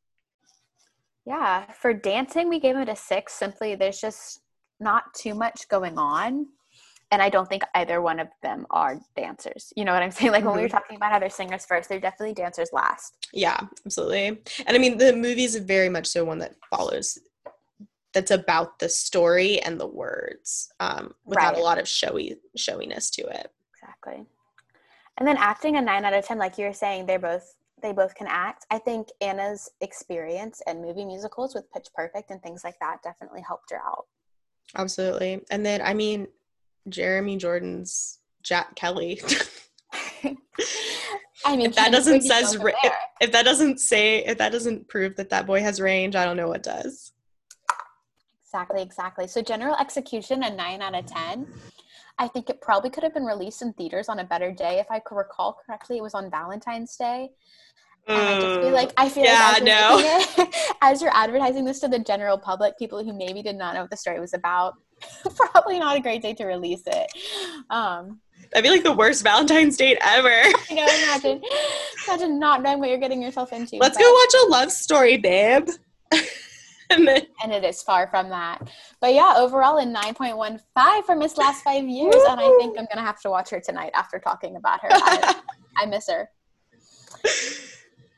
Yeah, 1.26 1.72
for 1.72 1.94
dancing, 1.94 2.50
we 2.50 2.60
gave 2.60 2.76
it 2.76 2.88
a 2.88 2.96
six. 2.96 3.34
Simply, 3.34 3.74
there's 3.76 4.00
just 4.00 4.42
not 4.80 5.14
too 5.14 5.34
much 5.34 5.68
going 5.70 5.98
on. 5.98 6.48
And 7.12 7.22
I 7.22 7.30
don't 7.30 7.48
think 7.48 7.64
either 7.76 8.02
one 8.02 8.20
of 8.20 8.28
them 8.42 8.66
are 8.72 9.00
dancers. 9.16 9.72
You 9.76 9.86
know 9.86 9.94
what 9.94 10.04
I'm 10.04 10.12
saying? 10.12 10.32
Like 10.32 10.44
when 10.44 10.56
we 10.56 10.62
were 10.62 10.68
mm-hmm. 10.68 10.78
talking 10.78 10.98
about 10.98 11.12
how 11.12 11.20
they're 11.20 11.30
singers 11.30 11.66
first, 11.66 11.90
they're 11.90 12.00
definitely 12.00 12.34
dancers 12.34 12.70
last. 12.74 13.28
Yeah, 13.34 13.60
absolutely. 13.86 14.28
And 14.28 14.76
I 14.76 14.78
mean, 14.78 14.98
the 14.98 15.16
movie 15.16 15.44
is 15.44 15.56
very 15.56 15.90
much 15.90 16.08
so 16.08 16.26
one 16.26 16.40
that 16.40 16.56
follows, 16.70 17.18
that's 18.16 18.32
about 18.32 18.80
the 18.80 18.88
story 18.90 19.60
and 19.62 19.80
the 19.80 19.86
words, 19.86 20.72
um, 20.80 21.14
without 21.26 21.54
Right. 21.54 21.60
a 21.62 21.64
lot 21.64 21.78
of 21.78 21.88
showy 21.88 22.38
showiness 22.56 23.12
to 23.12 23.22
it. 23.24 23.52
Exactly. 23.76 24.26
And 25.18 25.28
then 25.28 25.38
acting 25.38 25.76
a 25.76 25.82
nine 25.82 26.06
out 26.06 26.14
of 26.14 26.26
ten, 26.26 26.38
like 26.40 26.58
you 26.58 26.66
were 26.66 26.74
saying, 26.74 27.06
they're 27.06 27.20
both 27.20 27.56
they 27.82 27.92
both 27.92 28.16
can 28.16 28.26
act. 28.28 28.66
I 28.72 28.80
think 28.80 29.10
Anna's 29.22 29.70
experience 29.82 30.62
and 30.66 30.82
movie 30.82 31.06
musicals 31.06 31.54
with 31.54 31.70
Pitch 31.72 31.88
Perfect 31.94 32.32
and 32.32 32.42
things 32.42 32.64
like 32.64 32.80
that 32.80 33.04
definitely 33.04 33.42
helped 33.46 33.70
her 33.70 33.78
out. 33.86 34.06
Absolutely. 34.76 35.46
And 35.52 35.64
then, 35.64 35.82
I 35.82 35.94
mean, 35.94 36.28
Jeremy 36.90 37.38
Jordan's 37.38 38.20
Jack 38.42 38.76
Kelly. 38.76 39.22
I 41.46 41.56
mean, 41.56 41.68
If 41.68 41.76
that 41.76 41.92
doesn't 41.92 42.22
says 42.22 42.58
ri- 42.58 42.74
if 43.22 43.32
that 43.34 43.44
doesn't 43.44 43.80
say, 43.80 44.26
if 44.26 44.38
that 44.40 44.52
doesn't 44.52 44.88
prove 44.88 45.16
that 45.18 45.30
that 45.30 45.46
boy 45.46 45.60
has 45.62 45.80
range, 45.80 46.16
I 46.16 46.26
don't 46.26 46.38
know 46.38 46.48
what 46.48 46.64
does. 46.64 47.12
Exactly, 48.56 48.82
exactly. 48.82 49.28
So 49.28 49.42
general 49.42 49.76
execution, 49.76 50.42
a 50.44 50.50
nine 50.56 50.82
out 50.82 50.96
of 50.96 51.06
ten. 51.06 51.46
I 52.18 52.30
think 52.30 52.50
it 52.50 52.62
probably 52.62 52.90
could 52.90 53.04
have 53.04 53.14
been 53.14 53.26
released 53.26 53.62
in 53.62 53.74
theaters 53.74 54.08
on 54.08 54.20
a 54.20 54.24
better 54.24 54.50
day. 54.50 54.80
If 54.80 54.90
I 54.90 55.00
could 55.00 55.16
recall 55.18 55.58
correctly, 55.66 55.98
it 55.98 56.02
was 56.02 56.14
on 56.14 56.32
Valentine's 56.32 56.96
Day. 56.96 57.32
And 58.08 58.18
I 58.18 58.40
just 58.40 58.62
feel 58.62 58.72
like 58.72 58.94
I 58.96 59.10
feel 59.10 59.24
Mm. 59.24 59.28
Yeah, 59.28 59.52
like 59.52 59.62
as 59.62 59.68
you're, 59.68 59.98
making 59.98 60.46
it- 60.46 60.56
as 60.82 61.02
you're 61.02 61.12
advertising 61.14 61.66
this 61.66 61.82
to 61.82 61.90
the 61.90 62.00
general 62.00 62.38
public, 62.38 62.78
people 62.80 63.04
who 63.04 63.12
maybe 63.12 63.42
did 63.44 63.58
not 63.58 63.74
know 63.76 63.82
what 63.82 63.90
the 63.90 63.98
story 63.98 64.22
was 64.22 64.34
about, 64.34 64.76
probably 65.36 65.78
not 65.80 65.98
a 65.98 66.00
great 66.00 66.22
day 66.22 66.34
to 66.36 66.46
release 66.46 66.84
it. 66.88 67.08
Um, 67.70 68.22
That'd 68.54 68.64
be 68.64 68.70
like 68.70 68.84
the 68.84 68.94
worst 68.94 69.22
Valentine's 69.24 69.76
date 69.76 69.98
ever. 70.02 70.30
you 70.70 70.76
know, 70.78 70.86
imagine, 70.86 71.42
imagine 72.08 72.40
not 72.40 72.64
knowing 72.64 72.80
what 72.80 72.88
you're 72.88 73.00
getting 73.00 73.22
yourself 73.22 73.52
into. 73.52 73.76
Let's 73.82 73.98
but- 73.98 74.04
go 74.04 74.14
watch 74.14 74.34
a 74.46 74.48
love 74.50 74.72
story, 74.72 75.18
babe. 75.18 75.68
and 76.90 77.08
then 77.08 77.22
and 77.44 77.52
it 77.52 77.64
is 77.64 77.82
far 77.82 78.08
from 78.08 78.30
that. 78.30 78.70
But 79.02 79.14
yeah, 79.14 79.34
overall 79.38 79.78
in 79.78 79.94
9.15 79.94 81.06
for 81.06 81.16
Miss 81.16 81.38
Last 81.38 81.64
Five 81.64 81.86
Years, 81.86 82.16
and 82.16 82.40
I 82.40 82.48
think 82.60 82.78
I'm 82.78 82.88
gonna 82.94 83.06
have 83.06 83.20
to 83.22 83.30
watch 83.30 83.50
her 83.50 83.60
tonight 83.60 83.92
after 83.96 84.20
talking 84.20 84.56
about 84.56 84.82
her. 84.82 84.90
I, 84.92 85.36
I 85.78 85.86
miss 85.86 86.10
her. 86.10 86.30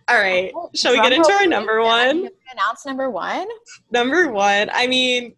all 0.09 0.19
right. 0.19 0.51
Oh, 0.55 0.69
Shall 0.75 0.91
we 0.91 1.01
get 1.01 1.13
into 1.13 1.31
our 1.31 1.45
number 1.45 1.81
one? 1.81 2.29
Announce 2.51 2.85
number 2.85 3.09
one. 3.09 3.47
Number 3.91 4.31
one. 4.31 4.69
I 4.73 4.87
mean, 4.87 5.33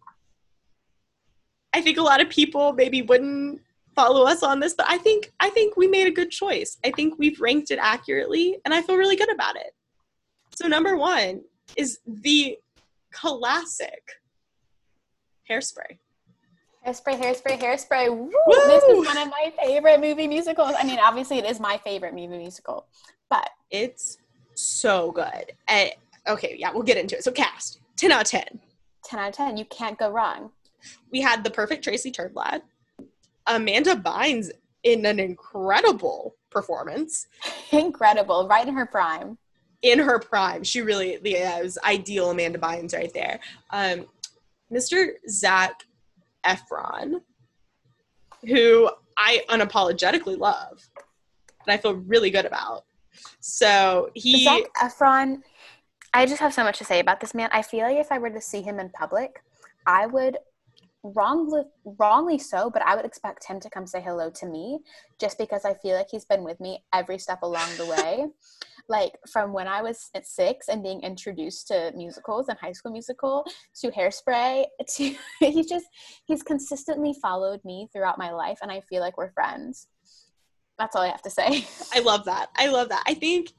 I 1.72 1.80
think 1.80 1.98
a 1.98 2.02
lot 2.02 2.20
of 2.20 2.28
people 2.28 2.72
maybe 2.72 3.02
wouldn't 3.02 3.60
follow 3.94 4.26
us 4.26 4.42
on 4.42 4.60
this, 4.60 4.74
but 4.74 4.86
I 4.88 4.98
think 4.98 5.32
I 5.40 5.50
think 5.50 5.76
we 5.76 5.86
made 5.86 6.06
a 6.06 6.10
good 6.10 6.30
choice. 6.30 6.78
I 6.84 6.90
think 6.90 7.14
we've 7.18 7.40
ranked 7.40 7.70
it 7.70 7.78
accurately, 7.80 8.58
and 8.64 8.74
I 8.74 8.82
feel 8.82 8.96
really 8.96 9.16
good 9.16 9.32
about 9.32 9.56
it. 9.56 9.72
So 10.54 10.66
number 10.66 10.96
one 10.96 11.42
is 11.76 12.00
the 12.06 12.58
classic 13.12 14.02
hairspray. 15.50 15.98
Hairspray, 16.86 17.20
hairspray, 17.20 17.58
hairspray. 17.60 18.08
Woo! 18.08 18.30
This 18.46 18.82
is 18.84 19.06
one 19.06 19.18
of 19.18 19.28
my 19.28 19.52
favorite 19.62 20.00
movie 20.00 20.26
musicals. 20.26 20.72
I 20.78 20.84
mean, 20.84 20.98
obviously, 20.98 21.38
it 21.38 21.44
is 21.44 21.60
my 21.60 21.76
favorite 21.78 22.14
movie 22.14 22.38
musical, 22.38 22.86
but 23.28 23.50
It's 23.70 24.18
so 24.54 25.12
good. 25.12 25.52
And 25.68 25.90
okay, 26.26 26.56
yeah, 26.58 26.70
we'll 26.72 26.82
get 26.82 26.96
into 26.96 27.16
it. 27.16 27.24
So 27.24 27.32
cast 27.32 27.80
10 27.96 28.12
out 28.12 28.22
of 28.22 28.28
10. 28.28 28.60
10 29.04 29.18
out 29.18 29.28
of 29.28 29.34
10, 29.34 29.56
you 29.56 29.64
can't 29.66 29.98
go 29.98 30.10
wrong. 30.10 30.50
We 31.10 31.20
had 31.20 31.44
the 31.44 31.50
perfect 31.50 31.84
Tracy 31.84 32.10
Turnblad, 32.10 32.62
Amanda 33.46 33.94
Bynes 33.94 34.50
in 34.82 35.04
an 35.04 35.18
incredible 35.18 36.36
performance 36.50 37.26
Incredible, 37.72 38.48
right 38.48 38.66
in 38.66 38.74
her 38.74 38.86
prime. 38.86 39.38
In 39.82 39.98
her 39.98 40.18
prime. 40.18 40.62
She 40.62 40.82
really 40.82 41.18
yeah, 41.24 41.58
it 41.58 41.62
was 41.64 41.78
ideal 41.84 42.30
Amanda 42.30 42.58
Bynes 42.58 42.94
right 42.94 43.12
there. 43.14 43.40
Um, 43.70 44.06
Mr. 44.72 45.12
Zac 45.28 45.84
Efron, 46.44 47.20
who 48.46 48.90
I 49.16 49.42
unapologetically 49.48 50.38
love 50.38 50.88
and 51.66 51.78
I 51.78 51.80
feel 51.80 51.94
really 51.94 52.30
good 52.30 52.46
about. 52.46 52.84
So 53.40 54.10
he 54.14 54.44
Zac 54.44 54.62
Efron, 54.80 55.42
I 56.14 56.26
just 56.26 56.40
have 56.40 56.54
so 56.54 56.64
much 56.64 56.78
to 56.78 56.84
say 56.84 57.00
about 57.00 57.20
this 57.20 57.34
man. 57.34 57.48
I 57.52 57.62
feel 57.62 57.82
like 57.82 57.96
if 57.96 58.10
I 58.10 58.18
were 58.18 58.30
to 58.30 58.40
see 58.40 58.62
him 58.62 58.78
in 58.80 58.88
public, 58.90 59.42
I 59.86 60.06
would 60.06 60.38
wrongly 61.02 61.62
wrongly 61.98 62.38
so, 62.38 62.70
but 62.70 62.82
I 62.82 62.94
would 62.94 63.04
expect 63.04 63.46
him 63.46 63.58
to 63.60 63.70
come 63.70 63.86
say 63.86 64.02
hello 64.02 64.30
to 64.30 64.46
me 64.46 64.80
just 65.18 65.38
because 65.38 65.64
I 65.64 65.74
feel 65.74 65.96
like 65.96 66.08
he's 66.10 66.24
been 66.24 66.44
with 66.44 66.60
me 66.60 66.84
every 66.92 67.18
step 67.18 67.42
along 67.42 67.68
the 67.76 67.86
way. 67.86 68.26
like 68.90 69.12
from 69.30 69.52
when 69.52 69.68
I 69.68 69.80
was 69.80 70.10
at 70.14 70.26
six 70.26 70.68
and 70.68 70.82
being 70.82 71.00
introduced 71.02 71.68
to 71.68 71.92
musicals 71.96 72.48
and 72.48 72.58
high 72.58 72.72
school 72.72 72.92
musical 72.92 73.46
to 73.80 73.90
hairspray 73.90 74.64
to 74.96 75.14
he's 75.38 75.68
just 75.68 75.86
he's 76.26 76.42
consistently 76.42 77.14
followed 77.22 77.64
me 77.64 77.88
throughout 77.92 78.18
my 78.18 78.32
life 78.32 78.58
and 78.60 78.70
I 78.70 78.80
feel 78.80 79.00
like 79.00 79.16
we're 79.16 79.32
friends. 79.32 79.86
That's 80.78 80.96
all 80.96 81.02
I 81.02 81.08
have 81.08 81.22
to 81.22 81.30
say. 81.30 81.66
I 81.94 82.00
love 82.00 82.24
that. 82.24 82.48
I 82.56 82.68
love 82.68 82.88
that. 82.90 83.04
I 83.06 83.14
think 83.14 83.52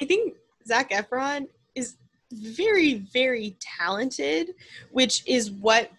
I 0.00 0.04
think 0.04 0.34
Zac 0.66 0.90
Efron 0.90 1.48
is 1.74 1.96
very, 2.32 2.94
very 2.94 3.56
talented, 3.60 4.54
which 4.90 5.22
is 5.26 5.50
what 5.50 5.90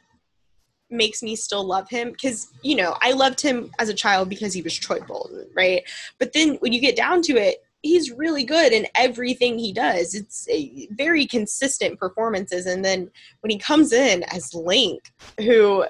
makes 0.89 1.23
me 1.23 1.35
still 1.35 1.63
love 1.63 1.89
him. 1.89 2.11
Because, 2.11 2.51
you 2.61 2.75
know, 2.75 2.95
I 3.01 3.11
loved 3.11 3.41
him 3.41 3.71
as 3.79 3.89
a 3.89 3.93
child 3.93 4.29
because 4.29 4.53
he 4.53 4.61
was 4.61 4.75
Troy 4.75 4.99
Bolton, 4.99 5.47
right? 5.55 5.83
But 6.19 6.33
then 6.33 6.55
when 6.55 6.73
you 6.73 6.79
get 6.79 6.95
down 6.95 7.21
to 7.23 7.33
it, 7.33 7.62
he's 7.83 8.11
really 8.11 8.45
good 8.45 8.71
in 8.71 8.87
everything 8.95 9.59
he 9.59 9.71
does. 9.71 10.15
It's 10.15 10.47
a 10.49 10.87
very 10.91 11.27
consistent 11.27 11.99
performances. 11.99 12.65
And 12.65 12.83
then 12.83 13.11
when 13.41 13.51
he 13.51 13.59
comes 13.59 13.93
in 13.93 14.23
as 14.23 14.53
Link, 14.55 15.01
who 15.37 15.85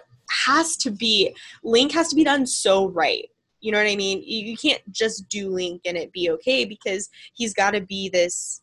has 0.45 0.75
to 0.77 0.91
be 0.91 1.34
Link 1.63 1.93
has 1.93 2.10
to 2.10 2.15
be 2.15 2.23
done 2.23 2.45
so 2.45 2.89
right. 2.89 3.29
You 3.62 3.71
know 3.71 3.77
what 3.77 3.89
I 3.89 3.95
mean? 3.95 4.21
You, 4.25 4.45
you 4.47 4.58
can't 4.58 4.82
just 4.91 5.29
do 5.29 5.49
Link 5.49 5.84
and 5.86 5.95
it 5.95 6.12
be 6.12 6.29
okay 6.32 6.65
because 6.65 7.10
he's 7.34 7.53
got 7.53 7.71
to 7.71 7.82
be 7.82 8.10
this 8.10 8.62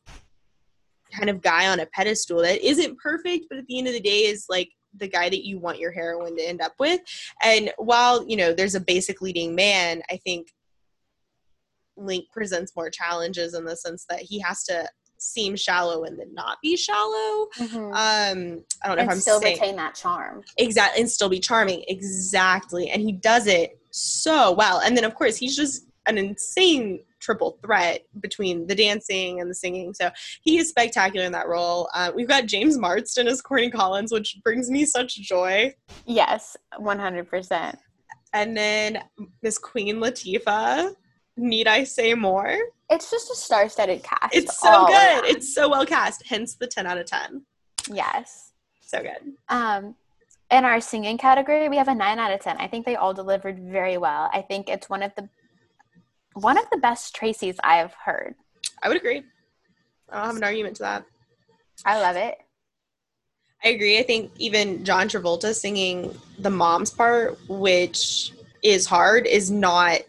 kind 1.11 1.31
of 1.31 1.41
guy 1.41 1.69
on 1.69 1.81
a 1.81 1.87
pedestal 1.87 2.43
that 2.43 2.61
isn't 2.61 2.99
perfect, 2.99 3.47
but 3.49 3.59
at 3.59 3.67
the 3.67 3.79
end 3.79 3.87
of 3.87 3.95
the 3.95 4.01
day 4.01 4.25
is 4.25 4.47
like 4.49 4.69
the 4.97 5.09
guy 5.09 5.29
that 5.29 5.47
you 5.47 5.59
want 5.59 5.79
your 5.79 5.93
heroine 5.93 6.37
to 6.37 6.43
end 6.43 6.61
up 6.61 6.75
with. 6.79 7.01
And 7.43 7.73
while, 7.79 8.29
you 8.29 8.37
know, 8.37 8.53
there's 8.53 8.75
a 8.75 8.81
basic 8.81 9.23
leading 9.23 9.55
man, 9.55 10.03
I 10.11 10.17
think 10.17 10.49
Link 11.97 12.27
presents 12.33 12.75
more 12.77 12.91
challenges 12.91 13.55
in 13.55 13.65
the 13.65 13.77
sense 13.77 14.07
that 14.09 14.21
he 14.21 14.39
has 14.41 14.65
to 14.65 14.89
seem 15.19 15.55
shallow 15.55 16.05
and 16.05 16.19
then 16.19 16.33
not 16.33 16.57
be 16.63 16.77
shallow. 16.77 17.49
Um, 17.61 17.93
I 17.93 18.87
don't 18.87 18.87
know 18.87 18.93
if 18.95 18.99
and 19.01 19.11
I'm 19.11 19.21
still 19.21 19.39
saying 19.41 19.61
retain 19.61 19.77
that 19.77 19.95
charm. 19.95 20.43
exactly 20.57 21.01
and 21.03 21.11
still 21.11 21.29
be 21.29 21.41
charming. 21.41 21.85
Exactly. 21.89 22.89
And 22.91 23.03
he 23.03 23.13
does 23.13 23.47
it 23.47 23.79
so 23.91 24.53
well. 24.53 24.81
And 24.81 24.97
then 24.97 25.05
of 25.05 25.15
course 25.15 25.37
he's 25.37 25.55
just 25.57 25.85
an 26.07 26.17
insane 26.17 27.01
triple 27.21 27.59
threat 27.63 28.07
between 28.21 28.67
the 28.67 28.75
dancing 28.75 29.41
and 29.43 29.51
the 29.51 29.55
singing. 29.55 29.93
So 29.93 30.11
he 30.41 30.57
is 30.57 30.71
spectacular 30.71 31.27
in 31.27 31.33
that 31.33 31.49
role. 31.49 31.91
Uh, 31.93 32.11
we've 32.15 32.27
got 32.29 32.47
james 32.47 32.79
marsden 32.79 33.29
as 33.29 33.43
corny 33.43 33.69
collins 33.71 34.11
which 34.13 34.39
brings 34.43 34.71
me 34.71 34.87
such 34.87 35.17
joy. 35.17 35.75
Yes, 36.07 36.57
one 36.79 36.99
hundred 36.99 37.29
percent. 37.29 37.79
and 38.33 38.57
then 38.57 39.03
miss 39.43 39.59
queen 39.59 39.97
latifah 39.97 40.95
need 41.41 41.67
i 41.67 41.83
say 41.85 42.15
more 42.15 42.57
It's 42.91 43.11
just 43.11 43.31
a 43.31 43.35
star-studded 43.35 44.03
cast. 44.03 44.35
it's 44.35 44.61
so 44.61 44.87
good 44.87 45.25
it's 45.27 45.55
so 45.55 45.69
well 45.69 45.87
cast 45.87 46.27
hence 46.27 46.55
the 46.55 46.67
10 46.67 46.87
out 46.87 46.99
of 46.99 47.07
10 47.07 47.43
yes. 47.93 48.53
so 48.81 49.03
good 49.03 49.33
Um, 49.49 49.95
in 50.51 50.65
our 50.65 50.81
singing 50.81 51.17
category, 51.17 51.69
we 51.69 51.77
have 51.77 51.87
a 51.87 51.95
nine 51.95 52.19
out 52.19 52.33
of 52.33 52.41
ten. 52.41 52.57
I 52.59 52.67
think 52.67 52.85
they 52.85 52.97
all 52.97 53.15
delivered 53.15 53.57
very 53.61 53.97
well. 53.99 54.29
I 54.35 54.43
think 54.43 54.69
it's 54.69 54.91
one 54.91 55.01
of 55.01 55.13
the 55.17 55.29
one 56.35 56.59
of 56.59 56.65
the 56.73 56.77
best 56.79 57.15
Tracy's 57.15 57.55
I've 57.63 57.93
heard. 57.95 58.35
i 58.83 58.89
would 58.89 58.97
agree 58.97 59.23
i 60.11 60.17
don't 60.17 60.27
have 60.27 60.37
an 60.37 60.43
argument 60.45 60.75
to 60.77 60.83
that 60.83 61.05
I 61.87 61.99
love 62.01 62.17
it. 62.17 62.37
I 63.65 63.69
agree. 63.69 63.99
I 63.99 64.03
think 64.03 64.33
even 64.39 64.85
John 64.85 65.09
Travolta 65.09 65.55
singing 65.55 66.15
the 66.39 66.51
mom's 66.51 66.91
part, 66.91 67.39
which 67.49 68.33
is 68.63 68.87
hard, 68.87 69.27
is 69.27 69.51
not 69.51 70.01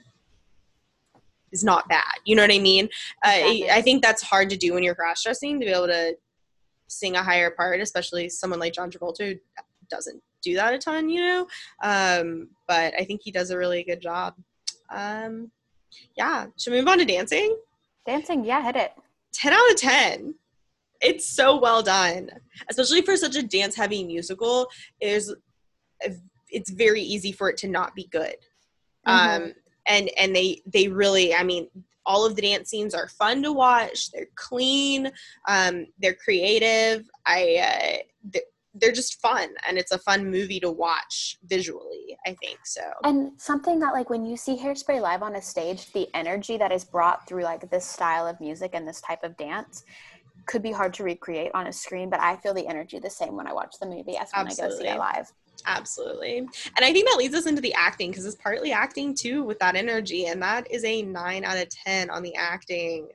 is 1.52 1.64
not 1.64 1.88
bad. 1.90 2.14
You 2.26 2.36
know 2.36 2.44
what 2.44 2.52
I 2.54 2.60
mean? 2.60 2.90
Exactly. 3.24 3.70
Uh, 3.70 3.76
I 3.76 3.82
think 3.82 4.02
that's 4.02 4.22
hard 4.22 4.50
to 4.50 4.58
do 4.58 4.74
when 4.74 4.84
you're 4.84 4.96
cross 4.96 5.24
dressing 5.24 5.60
to 5.60 5.66
be 5.66 5.72
able 5.72 5.88
to 5.88 6.16
sing 6.88 7.16
a 7.16 7.24
higher 7.24 7.52
part, 7.52 7.80
especially 7.82 8.30
someone 8.30 8.60
like 8.60 8.74
John 8.74 8.92
Travolta 8.92 9.34
who 9.34 9.36
doesn't 9.90 10.22
do 10.42 10.56
that 10.56 10.74
a 10.74 10.78
ton. 10.78 11.10
You 11.10 11.22
know, 11.22 11.48
um, 11.84 12.50
but 12.68 12.94
I 13.00 13.04
think 13.04 13.22
he 13.24 13.32
does 13.32 13.52
a 13.52 13.58
really 13.58 13.84
good 13.84 14.02
job. 14.02 14.36
Um, 14.90 15.52
yeah, 16.18 16.48
should 16.58 16.74
we 16.74 16.80
move 16.80 16.88
on 16.88 16.98
to 17.00 17.06
dancing? 17.06 17.58
Dancing, 18.06 18.44
yeah, 18.44 18.64
hit 18.64 18.76
it. 18.76 18.94
10 19.34 19.54
out 19.54 19.72
of 19.72 19.76
10 19.78 20.36
it's 21.00 21.26
so 21.28 21.58
well 21.60 21.82
done 21.82 22.30
especially 22.70 23.02
for 23.02 23.16
such 23.16 23.36
a 23.36 23.42
dance 23.42 23.76
heavy 23.76 24.04
musical 24.04 24.68
there's 25.02 25.34
it's 26.50 26.70
very 26.70 27.02
easy 27.02 27.32
for 27.32 27.50
it 27.50 27.58
to 27.58 27.68
not 27.68 27.96
be 27.96 28.08
good 28.12 28.36
Mhm. 29.08 29.12
um 29.46 29.54
and 29.88 30.10
and 30.18 30.36
they 30.36 30.62
they 30.66 30.88
really 30.88 31.34
i 31.34 31.44
mean 31.44 31.68
all 32.06 32.26
of 32.26 32.36
the 32.36 32.42
dance 32.42 32.70
scenes 32.70 32.96
are 32.96 33.08
fun 33.08 33.44
to 33.44 33.54
watch. 33.54 34.12
They're 34.12 34.28
clean 34.36 35.12
um 35.48 35.86
they're 36.00 36.16
creative. 36.16 37.08
I 37.26 37.58
uh 37.58 37.98
they're, 38.24 38.42
they're 38.74 38.92
just 38.92 39.22
fun 39.22 39.50
and 39.68 39.78
it's 39.78 39.92
a 39.92 40.00
fun 40.00 40.30
movie 40.30 40.60
to 40.60 40.72
watch 40.72 41.38
visually 41.46 42.18
i 42.26 42.34
think 42.42 42.60
so. 42.64 42.82
And 43.04 43.32
something 43.38 43.80
that 43.80 43.94
like 43.94 44.10
when 44.10 44.26
you 44.26 44.38
see 44.38 44.58
Hairspray 44.58 45.02
live 45.02 45.24
on 45.24 45.36
a 45.36 45.42
stage, 45.42 45.92
the 45.92 46.08
energy 46.14 46.58
that 46.58 46.72
is 46.72 46.86
brought 46.86 47.28
through 47.28 47.44
like 47.44 47.70
this 47.70 47.86
style 47.86 48.26
of 48.28 48.40
music 48.40 48.72
and 48.74 48.88
this 48.88 49.02
type 49.02 49.24
of 49.24 49.36
dance 49.38 49.84
could 50.46 50.64
be 50.64 50.72
hard 50.72 50.94
to 50.96 51.04
recreate 51.04 51.52
on 51.54 51.68
a 51.68 51.74
screen, 51.74 52.10
but 52.10 52.20
I 52.20 52.36
feel 52.38 52.54
the 52.54 52.68
energy 52.68 53.00
the 53.00 53.10
same 53.10 53.36
when 53.36 53.48
I 53.48 53.54
watch 53.54 53.76
the 53.80 53.86
movie 53.86 54.18
as 54.18 54.32
when 54.34 54.48
I 54.48 54.56
go 54.56 54.70
see 54.70 54.88
it 54.88 54.98
live. 54.98 55.32
Absolutely. 55.66 56.38
And 56.38 56.50
I 56.80 56.92
think 56.92 57.08
that 57.08 57.18
leads 57.18 57.36
us 57.36 57.46
into 57.46 57.62
the 57.62 57.74
acting 57.74 58.12
because 58.12 58.26
it's 58.26 58.36
partly 58.36 58.72
acting 58.72 59.16
too 59.16 59.44
with 59.44 59.60
that 59.60 59.76
energy. 59.76 60.28
And 60.28 60.42
that 60.42 60.70
is 60.72 60.84
a 60.84 61.02
nine 61.02 61.44
out 61.44 61.58
of 61.58 61.70
10 61.70 62.10
on 62.10 62.24
the 62.24 62.36
acting. 62.36 63.10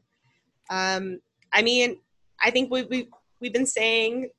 Um, 0.71 1.21
I 1.53 1.63
mean, 1.63 1.99
I 2.41 2.51
think 2.51 2.71
we, 2.71 2.85
we, 2.85 3.09
we've 3.41 3.53
been 3.53 3.67
saying 3.67 4.31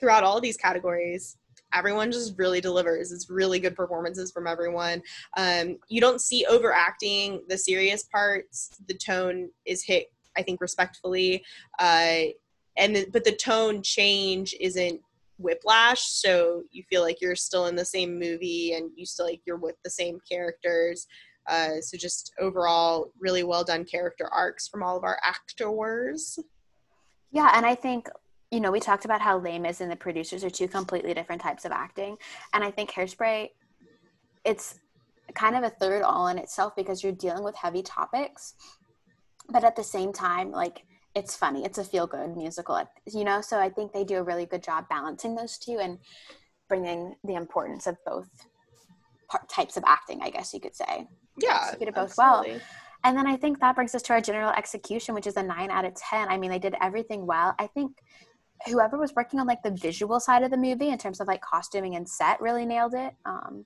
throughout 0.00 0.24
all 0.24 0.40
these 0.40 0.56
categories, 0.56 1.36
everyone 1.74 2.12
just 2.12 2.38
really 2.38 2.60
delivers. 2.60 3.12
It's 3.12 3.30
really 3.30 3.58
good 3.58 3.74
performances 3.74 4.30
from 4.30 4.46
everyone. 4.46 5.02
Um, 5.36 5.78
you 5.88 6.00
don't 6.00 6.20
see 6.20 6.44
overacting 6.48 7.42
the 7.48 7.58
serious 7.58 8.04
parts. 8.04 8.70
The 8.88 8.94
tone 8.94 9.50
is 9.64 9.82
hit, 9.82 10.12
I 10.36 10.42
think, 10.42 10.60
respectfully. 10.60 11.44
Uh, 11.78 12.32
and 12.76 12.96
the, 12.96 13.06
but 13.12 13.24
the 13.24 13.32
tone 13.32 13.82
change 13.82 14.54
isn't 14.60 15.00
whiplash 15.42 16.02
so 16.02 16.62
you 16.70 16.82
feel 16.88 17.02
like 17.02 17.20
you're 17.20 17.36
still 17.36 17.66
in 17.66 17.76
the 17.76 17.84
same 17.84 18.18
movie 18.18 18.74
and 18.74 18.90
you 18.96 19.06
still 19.06 19.26
like 19.26 19.40
you're 19.44 19.56
with 19.56 19.76
the 19.84 19.90
same 19.90 20.18
characters. 20.30 21.06
Uh, 21.48 21.80
so 21.80 21.96
just 21.96 22.32
overall 22.38 23.10
really 23.18 23.42
well 23.42 23.64
done 23.64 23.84
character 23.84 24.28
arcs 24.32 24.68
from 24.68 24.82
all 24.82 24.96
of 24.96 25.04
our 25.04 25.18
actors. 25.24 26.38
Yeah 27.32 27.50
and 27.54 27.66
i 27.66 27.74
think 27.74 28.08
you 28.50 28.60
know 28.60 28.70
we 28.70 28.80
talked 28.80 29.04
about 29.04 29.20
how 29.20 29.38
Les 29.38 29.58
Mis 29.58 29.80
and 29.80 29.90
the 29.90 29.96
producers 29.96 30.44
are 30.44 30.50
two 30.50 30.68
completely 30.68 31.14
different 31.14 31.42
types 31.42 31.64
of 31.64 31.72
acting. 31.72 32.16
And 32.52 32.62
i 32.62 32.70
think 32.70 32.90
hairspray 32.90 33.48
it's 34.44 34.78
kind 35.34 35.56
of 35.56 35.62
a 35.62 35.70
third 35.70 36.02
all 36.02 36.28
in 36.28 36.38
itself 36.38 36.74
because 36.76 37.02
you're 37.02 37.12
dealing 37.12 37.44
with 37.44 37.56
heavy 37.56 37.82
topics. 37.82 38.54
But 39.48 39.64
at 39.64 39.76
the 39.76 39.84
same 39.84 40.12
time 40.12 40.50
like 40.50 40.84
it's 41.14 41.36
funny 41.36 41.64
it's 41.64 41.78
a 41.78 41.84
feel 41.84 42.06
good 42.06 42.36
musical 42.36 42.82
you 43.12 43.24
know 43.24 43.40
so 43.40 43.58
i 43.58 43.68
think 43.68 43.92
they 43.92 44.04
do 44.04 44.16
a 44.16 44.22
really 44.22 44.46
good 44.46 44.62
job 44.62 44.88
balancing 44.88 45.34
those 45.34 45.58
two 45.58 45.78
and 45.80 45.98
bringing 46.68 47.14
the 47.24 47.34
importance 47.34 47.86
of 47.86 47.96
both 48.06 48.28
types 49.48 49.76
of 49.76 49.84
acting 49.86 50.20
i 50.22 50.30
guess 50.30 50.52
you 50.52 50.60
could 50.60 50.74
say. 50.74 51.06
Yeah 51.38 51.70
so 51.70 51.78
did 51.78 51.94
both 51.94 52.10
absolutely. 52.18 52.52
well 52.52 52.60
and 53.04 53.16
then 53.16 53.26
i 53.26 53.36
think 53.36 53.60
that 53.60 53.74
brings 53.74 53.94
us 53.94 54.02
to 54.02 54.12
our 54.12 54.20
general 54.20 54.50
execution 54.50 55.14
which 55.14 55.26
is 55.26 55.36
a 55.36 55.42
9 55.42 55.70
out 55.70 55.84
of 55.84 55.94
10 55.94 56.28
i 56.28 56.36
mean 56.36 56.50
they 56.50 56.58
did 56.58 56.74
everything 56.80 57.26
well. 57.26 57.54
I 57.58 57.66
think 57.66 57.92
whoever 58.66 58.98
was 58.98 59.14
working 59.14 59.40
on 59.40 59.46
like 59.46 59.62
the 59.62 59.70
visual 59.70 60.20
side 60.20 60.42
of 60.42 60.50
the 60.50 60.56
movie 60.56 60.88
in 60.88 60.98
terms 60.98 61.20
of 61.20 61.26
like 61.26 61.40
costuming 61.40 61.96
and 61.96 62.08
set 62.08 62.40
really 62.40 62.64
nailed 62.64 62.94
it. 62.94 63.14
Um 63.24 63.64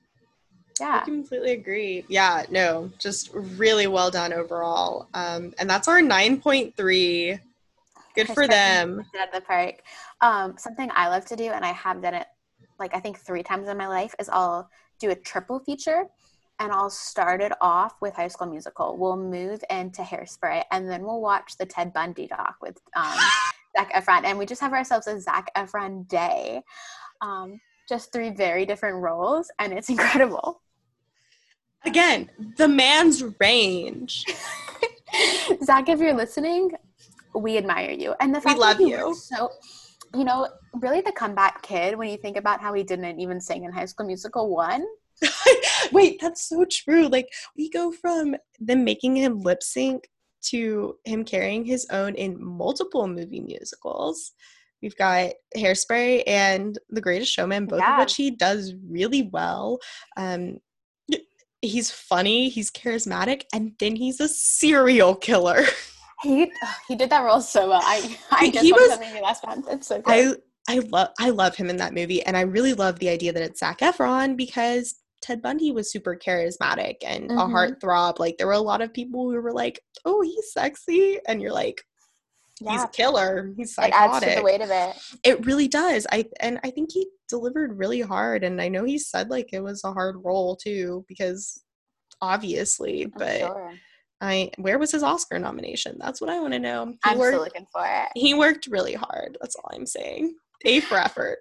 yeah 0.80 1.00
i 1.02 1.04
completely 1.04 1.52
agree 1.52 2.04
yeah 2.08 2.44
no 2.50 2.90
just 2.98 3.30
really 3.32 3.86
well 3.86 4.10
done 4.10 4.32
overall 4.32 5.08
um 5.14 5.52
and 5.58 5.68
that's 5.68 5.88
our 5.88 6.00
9.3 6.00 7.40
good 8.14 8.28
for 8.28 8.46
them 8.46 9.04
at 9.18 9.32
the 9.32 9.40
park 9.40 9.82
um 10.20 10.54
something 10.58 10.90
i 10.94 11.08
love 11.08 11.24
to 11.24 11.36
do 11.36 11.44
and 11.44 11.64
i 11.64 11.72
have 11.72 12.02
done 12.02 12.14
it 12.14 12.26
like 12.78 12.94
i 12.94 13.00
think 13.00 13.18
three 13.18 13.42
times 13.42 13.68
in 13.68 13.76
my 13.76 13.88
life 13.88 14.14
is 14.18 14.28
i'll 14.30 14.68
do 14.98 15.10
a 15.10 15.14
triple 15.14 15.58
feature 15.60 16.06
and 16.58 16.72
I'll 16.72 16.90
start 16.90 17.40
it 17.40 17.52
off 17.60 17.96
with 18.00 18.14
High 18.14 18.28
School 18.28 18.46
Musical. 18.46 18.96
We'll 18.96 19.16
move 19.16 19.62
into 19.70 20.02
Hairspray, 20.02 20.64
and 20.70 20.88
then 20.88 21.02
we'll 21.02 21.20
watch 21.20 21.56
the 21.58 21.66
Ted 21.66 21.92
Bundy 21.92 22.26
doc 22.26 22.56
with 22.62 22.78
um, 22.94 23.18
Zac 23.76 23.92
Efron, 23.92 24.24
and 24.24 24.38
we 24.38 24.46
just 24.46 24.60
have 24.60 24.72
ourselves 24.72 25.06
a 25.06 25.20
Zac 25.20 25.50
Efron 25.56 26.08
day. 26.08 26.62
Um, 27.20 27.60
just 27.88 28.12
three 28.12 28.30
very 28.30 28.66
different 28.66 28.96
roles, 28.96 29.50
and 29.58 29.72
it's 29.72 29.88
incredible. 29.90 30.62
Again, 31.84 32.30
the 32.56 32.68
man's 32.68 33.22
range. 33.40 34.24
Zac, 35.64 35.88
if 35.88 36.00
you're 36.00 36.14
listening, 36.14 36.72
we 37.34 37.56
admire 37.56 37.90
you, 37.90 38.14
and 38.20 38.34
the 38.34 38.40
fact 38.40 38.56
we 38.56 38.60
love 38.60 38.78
that 38.78 38.88
you. 38.88 39.14
So, 39.14 39.50
you 40.14 40.24
know, 40.24 40.48
really 40.74 41.00
the 41.00 41.12
comeback 41.12 41.62
kid. 41.62 41.96
When 41.96 42.08
you 42.08 42.16
think 42.16 42.36
about 42.36 42.60
how 42.60 42.72
he 42.72 42.82
didn't 42.82 43.20
even 43.20 43.40
sing 43.40 43.64
in 43.64 43.72
High 43.72 43.84
School 43.84 44.06
Musical 44.06 44.54
one. 44.54 44.84
Wait, 45.92 46.20
that's 46.20 46.48
so 46.48 46.64
true. 46.70 47.08
Like 47.08 47.28
we 47.56 47.70
go 47.70 47.92
from 47.92 48.36
them 48.60 48.84
making 48.84 49.16
him 49.16 49.40
lip 49.40 49.62
sync 49.62 50.08
to 50.46 50.96
him 51.04 51.24
carrying 51.24 51.64
his 51.64 51.86
own 51.90 52.14
in 52.14 52.42
multiple 52.42 53.06
movie 53.06 53.40
musicals. 53.40 54.32
We've 54.82 54.96
got 54.96 55.30
Hairspray 55.56 56.22
and 56.26 56.78
The 56.90 57.00
Greatest 57.00 57.32
Showman, 57.32 57.66
both 57.66 57.80
yeah. 57.80 57.94
of 57.94 58.00
which 58.00 58.16
he 58.16 58.30
does 58.30 58.74
really 58.88 59.30
well. 59.32 59.78
Um, 60.16 60.58
he's 61.62 61.90
funny, 61.90 62.48
he's 62.48 62.70
charismatic, 62.70 63.44
and 63.52 63.72
then 63.78 63.96
he's 63.96 64.20
a 64.20 64.28
serial 64.28 65.14
killer. 65.14 65.64
He 66.22 66.50
he 66.88 66.96
did 66.96 67.10
that 67.10 67.24
role 67.24 67.42
so 67.42 67.68
well. 67.68 67.82
I 67.84 68.16
I 68.30 68.50
just 68.50 68.64
he 68.64 68.72
was, 68.72 68.98
movie 68.98 69.20
last 69.20 69.44
month. 69.46 69.66
It's 69.68 69.86
so 69.86 70.00
good. 70.00 70.38
I 70.68 70.74
I 70.74 70.78
love 70.78 71.10
I 71.18 71.30
love 71.30 71.56
him 71.56 71.68
in 71.68 71.76
that 71.76 71.92
movie, 71.92 72.22
and 72.22 72.36
I 72.36 72.40
really 72.40 72.72
love 72.72 72.98
the 72.98 73.10
idea 73.10 73.32
that 73.34 73.42
it's 73.42 73.60
Zac 73.60 73.80
Efron 73.80 74.36
because 74.36 74.94
Ted 75.20 75.42
Bundy 75.42 75.72
was 75.72 75.90
super 75.90 76.16
charismatic 76.16 76.96
and 77.04 77.28
mm-hmm. 77.28 77.38
a 77.38 77.44
heartthrob. 77.44 78.18
Like 78.18 78.38
there 78.38 78.46
were 78.46 78.54
a 78.54 78.58
lot 78.58 78.80
of 78.80 78.94
people 78.94 79.30
who 79.30 79.40
were 79.40 79.52
like, 79.52 79.80
"Oh, 80.04 80.22
he's 80.22 80.52
sexy," 80.52 81.18
and 81.28 81.42
you're 81.42 81.52
like, 81.52 81.84
yeah. 82.60 82.72
"He's 82.72 82.84
a 82.84 82.88
killer. 82.88 83.52
He's 83.56 83.74
psychotic." 83.74 83.94
It 83.94 84.26
adds 84.26 84.34
to 84.34 84.40
the 84.40 84.44
weight 84.44 84.60
of 84.60 84.70
it. 84.70 84.96
It 85.24 85.46
really 85.46 85.68
does. 85.68 86.06
I 86.10 86.26
and 86.40 86.58
I 86.64 86.70
think 86.70 86.90
he 86.92 87.08
delivered 87.28 87.78
really 87.78 88.00
hard. 88.00 88.44
And 88.44 88.60
I 88.60 88.68
know 88.68 88.84
he 88.84 88.98
said 88.98 89.30
like 89.30 89.50
it 89.52 89.60
was 89.60 89.82
a 89.84 89.92
hard 89.92 90.16
role 90.24 90.56
too 90.56 91.04
because 91.08 91.62
obviously, 92.20 93.04
I'm 93.04 93.12
but. 93.16 93.38
Sure. 93.38 93.72
I 94.18 94.50
where 94.56 94.78
was 94.78 94.92
his 94.92 95.02
Oscar 95.02 95.38
nomination? 95.38 95.98
That's 96.00 96.22
what 96.22 96.30
I 96.30 96.40
want 96.40 96.54
to 96.54 96.58
know. 96.58 96.86
He 96.86 96.98
I'm 97.04 97.18
worked, 97.18 97.34
still 97.34 97.44
looking 97.44 97.66
for 97.70 97.84
it. 97.84 98.08
He 98.14 98.32
worked 98.32 98.66
really 98.66 98.94
hard. 98.94 99.36
That's 99.42 99.56
all 99.56 99.70
I'm 99.74 99.84
saying. 99.84 100.34
A 100.64 100.80
for 100.80 100.96
effort. 100.96 101.40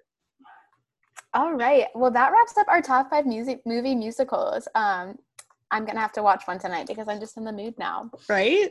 All 1.32 1.54
right. 1.54 1.86
Well, 1.94 2.10
that 2.10 2.32
wraps 2.32 2.56
up 2.58 2.68
our 2.68 2.82
top 2.82 3.10
five 3.10 3.26
music 3.26 3.60
movie 3.64 3.94
musicals. 3.94 4.68
Um, 4.74 5.16
I'm 5.70 5.84
gonna 5.84 6.00
have 6.00 6.12
to 6.12 6.22
watch 6.22 6.46
one 6.46 6.58
tonight 6.58 6.86
because 6.86 7.08
I'm 7.08 7.20
just 7.20 7.36
in 7.36 7.44
the 7.44 7.52
mood 7.52 7.74
now. 7.78 8.10
Right. 8.28 8.70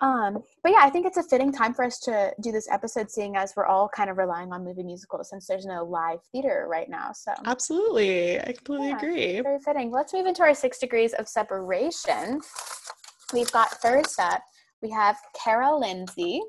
Um, 0.00 0.42
but 0.62 0.72
yeah, 0.72 0.80
I 0.80 0.90
think 0.90 1.06
it's 1.06 1.16
a 1.16 1.22
fitting 1.22 1.52
time 1.52 1.72
for 1.72 1.84
us 1.84 1.98
to 2.00 2.32
do 2.42 2.50
this 2.50 2.68
episode, 2.70 3.10
seeing 3.10 3.36
as 3.36 3.52
we're 3.56 3.66
all 3.66 3.88
kind 3.88 4.10
of 4.10 4.18
relying 4.18 4.52
on 4.52 4.64
movie 4.64 4.82
musicals 4.82 5.30
since 5.30 5.46
there's 5.46 5.66
no 5.66 5.84
live 5.84 6.18
theater 6.32 6.66
right 6.68 6.88
now. 6.88 7.12
So 7.12 7.32
absolutely, 7.44 8.40
I 8.40 8.52
completely 8.52 8.88
yeah, 8.88 8.96
agree. 8.96 9.40
Very 9.40 9.60
fitting. 9.60 9.92
Let's 9.92 10.12
move 10.12 10.26
into 10.26 10.42
our 10.42 10.54
six 10.54 10.78
degrees 10.78 11.12
of 11.14 11.28
separation. 11.28 12.40
We've 13.32 13.50
got 13.52 13.80
first 13.80 14.18
up, 14.18 14.42
we 14.82 14.90
have 14.90 15.16
Kara 15.42 15.74
Lindsay. 15.76 16.42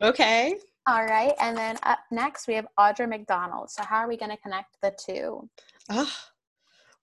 Okay. 0.00 0.56
All 0.86 1.04
right. 1.04 1.34
And 1.38 1.56
then 1.56 1.76
up 1.82 1.98
next, 2.10 2.48
we 2.48 2.54
have 2.54 2.66
Audra 2.78 3.08
McDonald. 3.08 3.70
So, 3.70 3.82
how 3.82 3.98
are 3.98 4.08
we 4.08 4.16
going 4.16 4.30
to 4.30 4.38
connect 4.38 4.76
the 4.80 4.96
two? 4.98 5.48
Oh, 5.90 6.10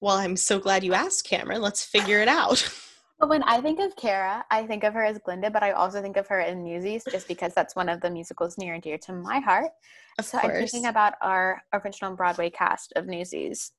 well, 0.01 0.17
I'm 0.17 0.35
so 0.35 0.59
glad 0.59 0.83
you 0.83 0.93
asked, 0.93 1.27
Camryn. 1.29 1.61
Let's 1.61 1.83
figure 1.83 2.19
it 2.19 2.27
out. 2.27 2.67
Well, 3.19 3.30
when 3.30 3.43
I 3.43 3.62
think 3.62 3.80
of 3.80 3.95
Kara, 3.95 4.43
I 4.51 4.65
think 4.65 4.84
of 4.84 4.93
her 4.93 5.04
as 5.04 5.17
Glinda, 5.19 5.49
but 5.49 5.63
I 5.63 5.71
also 5.71 6.01
think 6.01 6.17
of 6.17 6.28
her 6.28 6.41
in 6.41 6.63
Newsies 6.63 7.04
just 7.10 7.28
because 7.28 7.54
that's 7.54 7.75
one 7.75 7.88
of 7.88 8.01
the 8.01 8.10
musicals 8.10 8.58
near 8.58 8.73
and 8.73 8.84
dear 8.84 8.97
to 8.99 9.13
my 9.13 9.39
heart. 9.39 9.71
Of 10.19 10.25
so 10.25 10.39
course. 10.39 10.54
I'm 10.54 10.67
thinking 10.67 10.89
about 10.89 11.13
our 11.21 11.62
original 11.73 12.15
Broadway 12.15 12.49
cast 12.49 12.91
of 12.95 13.08
Newsies. 13.08 13.71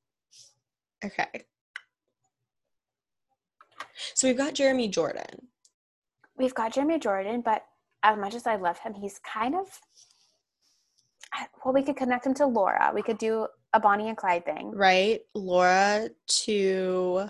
Okay. 1.04 1.44
So 4.14 4.26
we've 4.26 4.38
got 4.38 4.54
Jeremy 4.54 4.88
Jordan. 4.88 5.48
We've 6.38 6.54
got 6.54 6.72
Jeremy 6.72 6.98
Jordan, 6.98 7.42
but 7.42 7.64
as 8.02 8.18
much 8.18 8.34
as 8.34 8.46
I 8.46 8.56
love 8.56 8.78
him, 8.78 8.94
he's 8.94 9.18
kind 9.18 9.54
of 9.54 9.66
well, 11.64 11.74
we 11.74 11.82
could 11.82 11.96
connect 11.96 12.24
him 12.24 12.34
to 12.34 12.46
Laura. 12.46 12.92
We 12.94 13.02
could 13.02 13.18
do 13.18 13.46
a 13.72 13.80
Bonnie 13.80 14.08
and 14.08 14.16
Clyde 14.16 14.44
thing. 14.44 14.70
Right. 14.74 15.20
Laura 15.34 16.08
to 16.44 17.28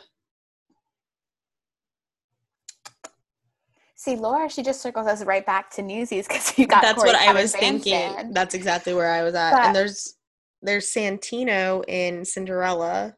See, 3.98 4.14
Laura, 4.14 4.48
she 4.50 4.62
just 4.62 4.82
circles 4.82 5.06
us 5.06 5.24
right 5.24 5.44
back 5.44 5.70
to 5.70 5.82
Newsies 5.82 6.28
because 6.28 6.56
you 6.59 6.66
got. 6.66 6.82
That's 6.82 6.98
Corey 6.98 7.12
what 7.12 7.16
I 7.16 7.32
was 7.32 7.56
thinking. 7.56 8.32
That's 8.32 8.54
exactly 8.54 8.92
where 8.92 9.11
I 9.11 9.22
was 9.22 9.35
at. 9.35 9.52
But, 9.52 9.64
and 9.64 9.76
there's 9.76 10.16
there's 10.62 10.92
Santino 10.92 11.82
in 11.88 12.24
Cinderella. 12.24 13.14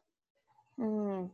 Mm. 0.79 1.29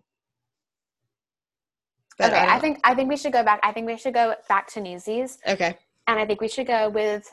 okay, 2.20 2.36
I, 2.36 2.56
I 2.56 2.60
think 2.60 2.80
I 2.84 2.96
think 2.96 3.08
we 3.10 3.18
should 3.18 3.34
go 3.34 3.44
back. 3.44 3.60
I 3.64 3.72
think 3.72 3.86
we 3.86 3.98
should 3.98 4.16
go 4.16 4.34
back 4.50 4.68
to 4.74 4.82
Newsies. 4.82 5.38
Okay. 5.48 5.78
And 6.08 6.20
I 6.20 6.26
think 6.26 6.42
we 6.42 6.48
should 6.48 6.68
go 6.68 6.90
with 6.90 7.32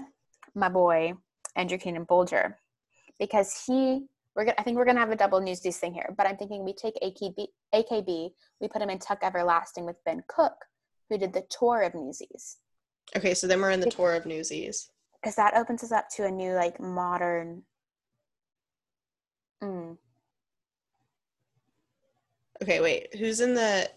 my 0.55 0.69
boy 0.69 1.15
Andrew 1.57 1.79
Keenan 1.79 2.05
Bolger 2.05 2.55
because 3.19 3.65
he 3.67 4.05
we're 4.35 4.45
gonna, 4.45 4.57
I 4.59 4.63
think 4.63 4.77
we're 4.77 4.85
gonna 4.85 5.01
have 5.01 5.11
a 5.11 5.17
double 5.17 5.41
Newsies 5.41 5.79
thing 5.79 5.95
here, 5.95 6.15
but 6.17 6.27
I'm 6.27 6.37
thinking 6.37 6.65
we 6.65 6.75
take 6.75 6.95
AKB, 7.03 7.47
AKB, 7.75 8.31
we 8.61 8.69
put 8.69 8.83
him 8.83 8.91
in 8.91 8.99
Tuck 8.99 9.19
Everlasting 9.23 9.85
with 9.85 9.97
Ben 10.05 10.23
Cook, 10.29 10.55
who 11.13 11.19
did 11.19 11.33
the 11.33 11.45
tour 11.51 11.83
of 11.83 11.95
Newsies. 11.95 12.59
Okay, 13.17 13.35
so 13.35 13.47
then 13.47 13.61
we're 13.61 13.71
in 13.71 13.81
the 13.81 13.91
tour 13.91 14.15
of 14.15 14.27
Newsies 14.27 14.91
because 15.23 15.37
that 15.37 15.57
opens 15.57 15.85
us 15.85 15.93
up 15.93 16.09
to 16.11 16.25
a 16.25 16.31
new 16.31 16.53
like 16.53 16.81
modern. 16.81 17.63
Mm. 19.63 19.97
Okay, 22.63 22.81
wait. 22.81 23.15
Who's 23.17 23.41
in 23.41 23.55
the? 23.55 23.89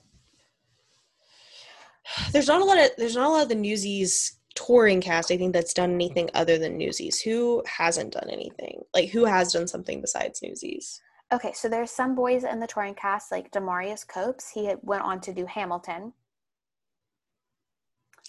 There's 2.31 2.47
not 2.47 2.61
a 2.61 2.65
lot 2.65 2.77
of 2.77 2.91
there's 2.97 3.15
not 3.15 3.27
a 3.27 3.31
lot 3.31 3.43
of 3.43 3.49
the 3.49 3.55
Newsies 3.55 4.39
touring 4.53 5.01
cast 5.01 5.31
I 5.31 5.37
think 5.37 5.53
that's 5.53 5.73
done 5.73 5.93
anything 5.93 6.29
other 6.33 6.57
than 6.57 6.77
Newsies. 6.77 7.19
Who 7.21 7.63
hasn't 7.67 8.13
done 8.13 8.29
anything? 8.29 8.83
Like 8.93 9.09
who 9.09 9.25
has 9.25 9.51
done 9.51 9.67
something 9.67 10.01
besides 10.01 10.41
Newsies? 10.43 11.01
Okay, 11.33 11.53
so 11.53 11.67
there's 11.67 11.89
some 11.89 12.13
boys 12.13 12.43
in 12.43 12.59
the 12.59 12.67
touring 12.67 12.93
cast 12.93 13.31
like 13.31 13.51
Demarius 13.51 14.07
Copes. 14.07 14.51
He 14.51 14.71
went 14.83 15.01
on 15.01 15.19
to 15.21 15.33
do 15.33 15.45
Hamilton. 15.47 16.13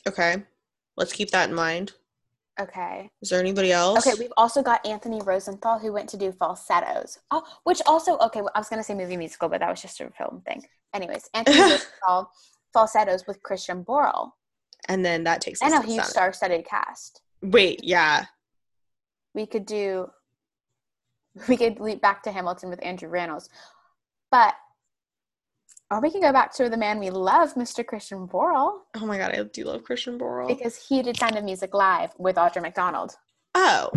Okay. 0.06 0.42
Let's 0.96 1.12
keep 1.12 1.30
that 1.30 1.48
in 1.48 1.54
mind. 1.54 1.92
Okay. 2.58 3.10
Is 3.20 3.28
there 3.28 3.40
anybody 3.40 3.70
else? 3.70 4.06
Okay, 4.06 4.16
we've 4.18 4.32
also 4.36 4.62
got 4.62 4.84
Anthony 4.86 5.20
Rosenthal 5.22 5.78
who 5.78 5.92
went 5.92 6.08
to 6.10 6.16
do 6.16 6.32
falsettos. 6.32 7.18
Oh, 7.30 7.42
which 7.64 7.82
also 7.86 8.16
okay, 8.18 8.40
I 8.54 8.58
was 8.58 8.68
gonna 8.70 8.82
say 8.82 8.94
movie 8.94 9.18
musical, 9.18 9.48
but 9.50 9.60
that 9.60 9.68
was 9.68 9.82
just 9.82 10.00
a 10.00 10.10
film 10.10 10.42
thing. 10.46 10.62
Anyways, 10.94 11.28
Anthony 11.34 11.60
Rosenthal 11.60 12.30
falsettos 12.72 13.26
with 13.26 13.42
Christian 13.42 13.84
Borle 13.84 14.30
and 14.88 15.04
then 15.04 15.24
that 15.24 15.40
takes. 15.40 15.62
I 15.62 15.68
know 15.68 15.80
huge 15.80 16.04
star-studded 16.04 16.64
cast. 16.64 17.22
Wait, 17.42 17.82
yeah. 17.82 18.26
We 19.34 19.46
could 19.46 19.66
do. 19.66 20.10
we 21.48 21.56
could 21.56 21.80
leap 21.80 22.00
back 22.00 22.22
to 22.24 22.32
Hamilton 22.32 22.70
with 22.70 22.84
Andrew 22.84 23.10
Rannells. 23.10 23.48
But 24.30 24.54
or 25.90 26.00
we 26.00 26.10
can 26.10 26.20
go 26.20 26.32
back 26.32 26.52
to 26.54 26.68
the 26.68 26.76
man 26.76 26.98
we 26.98 27.10
love, 27.10 27.54
Mr. 27.54 27.86
Christian 27.86 28.26
Borle. 28.26 28.80
Oh 28.96 29.06
my 29.06 29.18
god, 29.18 29.32
I 29.32 29.42
do 29.44 29.64
love 29.64 29.84
Christian 29.84 30.18
Borle. 30.18 30.48
Because 30.48 30.76
he 30.76 31.02
did 31.02 31.16
Sound 31.16 31.36
of 31.36 31.44
Music 31.44 31.74
live 31.74 32.10
with 32.18 32.36
Audra 32.36 32.62
McDonald. 32.62 33.14
Oh. 33.54 33.90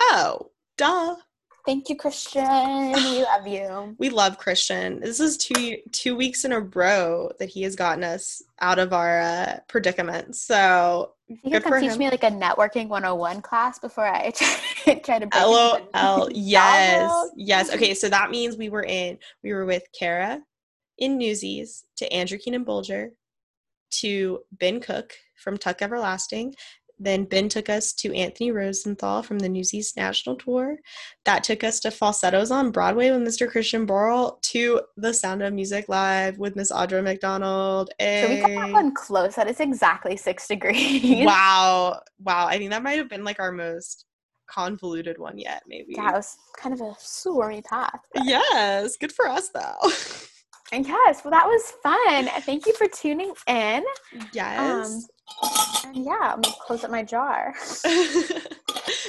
Oh. 0.00 0.50
Duh. 0.76 1.16
Thank 1.64 1.88
you, 1.88 1.96
Christian. 1.96 2.92
We 2.92 3.22
love 3.24 3.46
you. 3.46 3.96
We 3.98 4.08
love 4.08 4.38
Christian. 4.38 5.00
This 5.00 5.18
is 5.18 5.36
two 5.36 5.78
two 5.90 6.14
weeks 6.14 6.44
in 6.44 6.52
a 6.52 6.60
row 6.60 7.30
that 7.40 7.48
he 7.48 7.62
has 7.62 7.74
gotten 7.74 8.04
us 8.04 8.40
out 8.60 8.78
of 8.78 8.92
our 8.92 9.20
uh, 9.20 9.58
predicament. 9.68 10.36
So 10.36 11.12
you 11.26 11.50
can 11.50 11.62
come 11.62 11.80
teach 11.80 11.92
him. 11.92 11.98
me 11.98 12.08
like 12.08 12.22
a 12.22 12.30
networking 12.30 12.88
101 12.88 13.42
class 13.42 13.80
before 13.80 14.06
I 14.06 14.30
try, 14.84 14.94
try 14.94 15.18
to 15.18 15.28
LOL. 15.34 16.30
Yes. 16.32 17.30
Yes. 17.36 17.74
Okay, 17.74 17.94
so 17.94 18.08
that 18.08 18.30
means 18.30 18.56
we 18.56 18.68
were 18.68 18.84
in 18.84 19.18
we 19.42 19.52
were 19.52 19.64
with 19.64 19.82
Kara 19.92 20.40
in 20.98 21.18
Newsies 21.18 21.84
to 21.96 22.12
Andrew 22.12 22.38
Keenan 22.38 22.64
Bolger 22.64 23.10
to 23.90 24.40
Ben 24.52 24.80
Cook 24.80 25.14
from 25.36 25.56
Tuck 25.56 25.82
Everlasting 25.82 26.54
then 26.98 27.24
Ben 27.24 27.48
took 27.48 27.68
us 27.68 27.92
to 27.94 28.14
Anthony 28.14 28.50
Rosenthal 28.50 29.22
from 29.22 29.38
the 29.38 29.48
Newsies 29.48 29.94
National 29.96 30.36
Tour. 30.36 30.78
That 31.24 31.44
took 31.44 31.62
us 31.62 31.80
to 31.80 31.90
Falsettos 31.90 32.50
on 32.50 32.70
Broadway 32.70 33.10
with 33.10 33.20
Mr. 33.20 33.50
Christian 33.50 33.86
Borle 33.86 34.40
to 34.42 34.80
The 34.96 35.12
Sound 35.12 35.42
of 35.42 35.52
Music 35.52 35.88
Live 35.88 36.38
with 36.38 36.56
Miss 36.56 36.72
Audra 36.72 37.02
McDonald. 37.04 37.90
So 38.00 38.28
we 38.28 38.40
got 38.40 38.48
that 38.48 38.68
eh. 38.68 38.72
one 38.72 38.94
close. 38.94 39.34
That 39.34 39.48
is 39.48 39.60
exactly 39.60 40.16
six 40.16 40.48
degrees. 40.48 41.26
Wow. 41.26 42.00
Wow. 42.20 42.46
I 42.46 42.56
think 42.56 42.70
that 42.70 42.82
might 42.82 42.98
have 42.98 43.08
been 43.08 43.24
like 43.24 43.40
our 43.40 43.52
most 43.52 44.06
convoluted 44.46 45.18
one 45.18 45.38
yet, 45.38 45.62
maybe. 45.66 45.94
Yeah, 45.96 46.10
it 46.10 46.14
was 46.14 46.36
kind 46.56 46.72
of 46.72 46.80
a 46.80 46.94
stormy 46.98 47.62
path. 47.62 48.00
But. 48.14 48.24
Yes. 48.24 48.96
Good 48.96 49.12
for 49.12 49.28
us 49.28 49.50
though. 49.50 49.76
And 50.72 50.86
yes, 50.86 51.22
well, 51.24 51.30
that 51.30 51.46
was 51.46 51.72
fun. 51.82 52.42
Thank 52.42 52.66
you 52.66 52.74
for 52.74 52.88
tuning 52.88 53.32
in. 53.46 53.84
Yes. 54.32 55.08
Um, 55.42 55.94
and 55.94 56.04
yeah, 56.04 56.32
I'm 56.34 56.40
gonna 56.40 56.56
close 56.60 56.84
up 56.84 56.90
my 56.90 57.02
jar. 57.02 57.54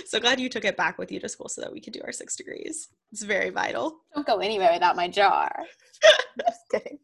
so 0.05 0.19
glad 0.19 0.39
you 0.39 0.49
took 0.49 0.65
it 0.65 0.77
back 0.77 0.97
with 0.97 1.11
you 1.11 1.19
to 1.19 1.29
school 1.29 1.49
so 1.49 1.61
that 1.61 1.71
we 1.71 1.79
could 1.79 1.93
do 1.93 2.01
our 2.03 2.11
six 2.11 2.35
degrees. 2.35 2.89
It's 3.11 3.23
very 3.23 3.49
vital. 3.49 3.99
Don't 4.13 4.25
go 4.25 4.37
anywhere 4.37 4.71
without 4.73 4.95
my 4.95 5.07
jar. 5.07 5.51
Just 6.39 6.61
kidding. 6.71 6.99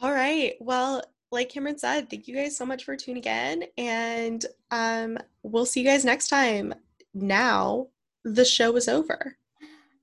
All 0.00 0.12
right. 0.12 0.54
Well, 0.60 1.02
like 1.30 1.50
Camryn 1.50 1.78
said, 1.78 2.10
thank 2.10 2.28
you 2.28 2.36
guys 2.36 2.56
so 2.56 2.66
much 2.66 2.84
for 2.84 2.96
tuning 2.96 3.24
in, 3.24 3.64
and 3.78 4.44
um, 4.70 5.18
we'll 5.42 5.66
see 5.66 5.80
you 5.80 5.86
guys 5.86 6.04
next 6.04 6.28
time. 6.28 6.74
Now 7.14 7.88
the 8.24 8.44
show 8.44 8.76
is 8.76 8.88
over. 8.88 9.36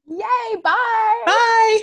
Yay! 0.08 0.62
Bye. 0.64 1.22
Bye. 1.26 1.82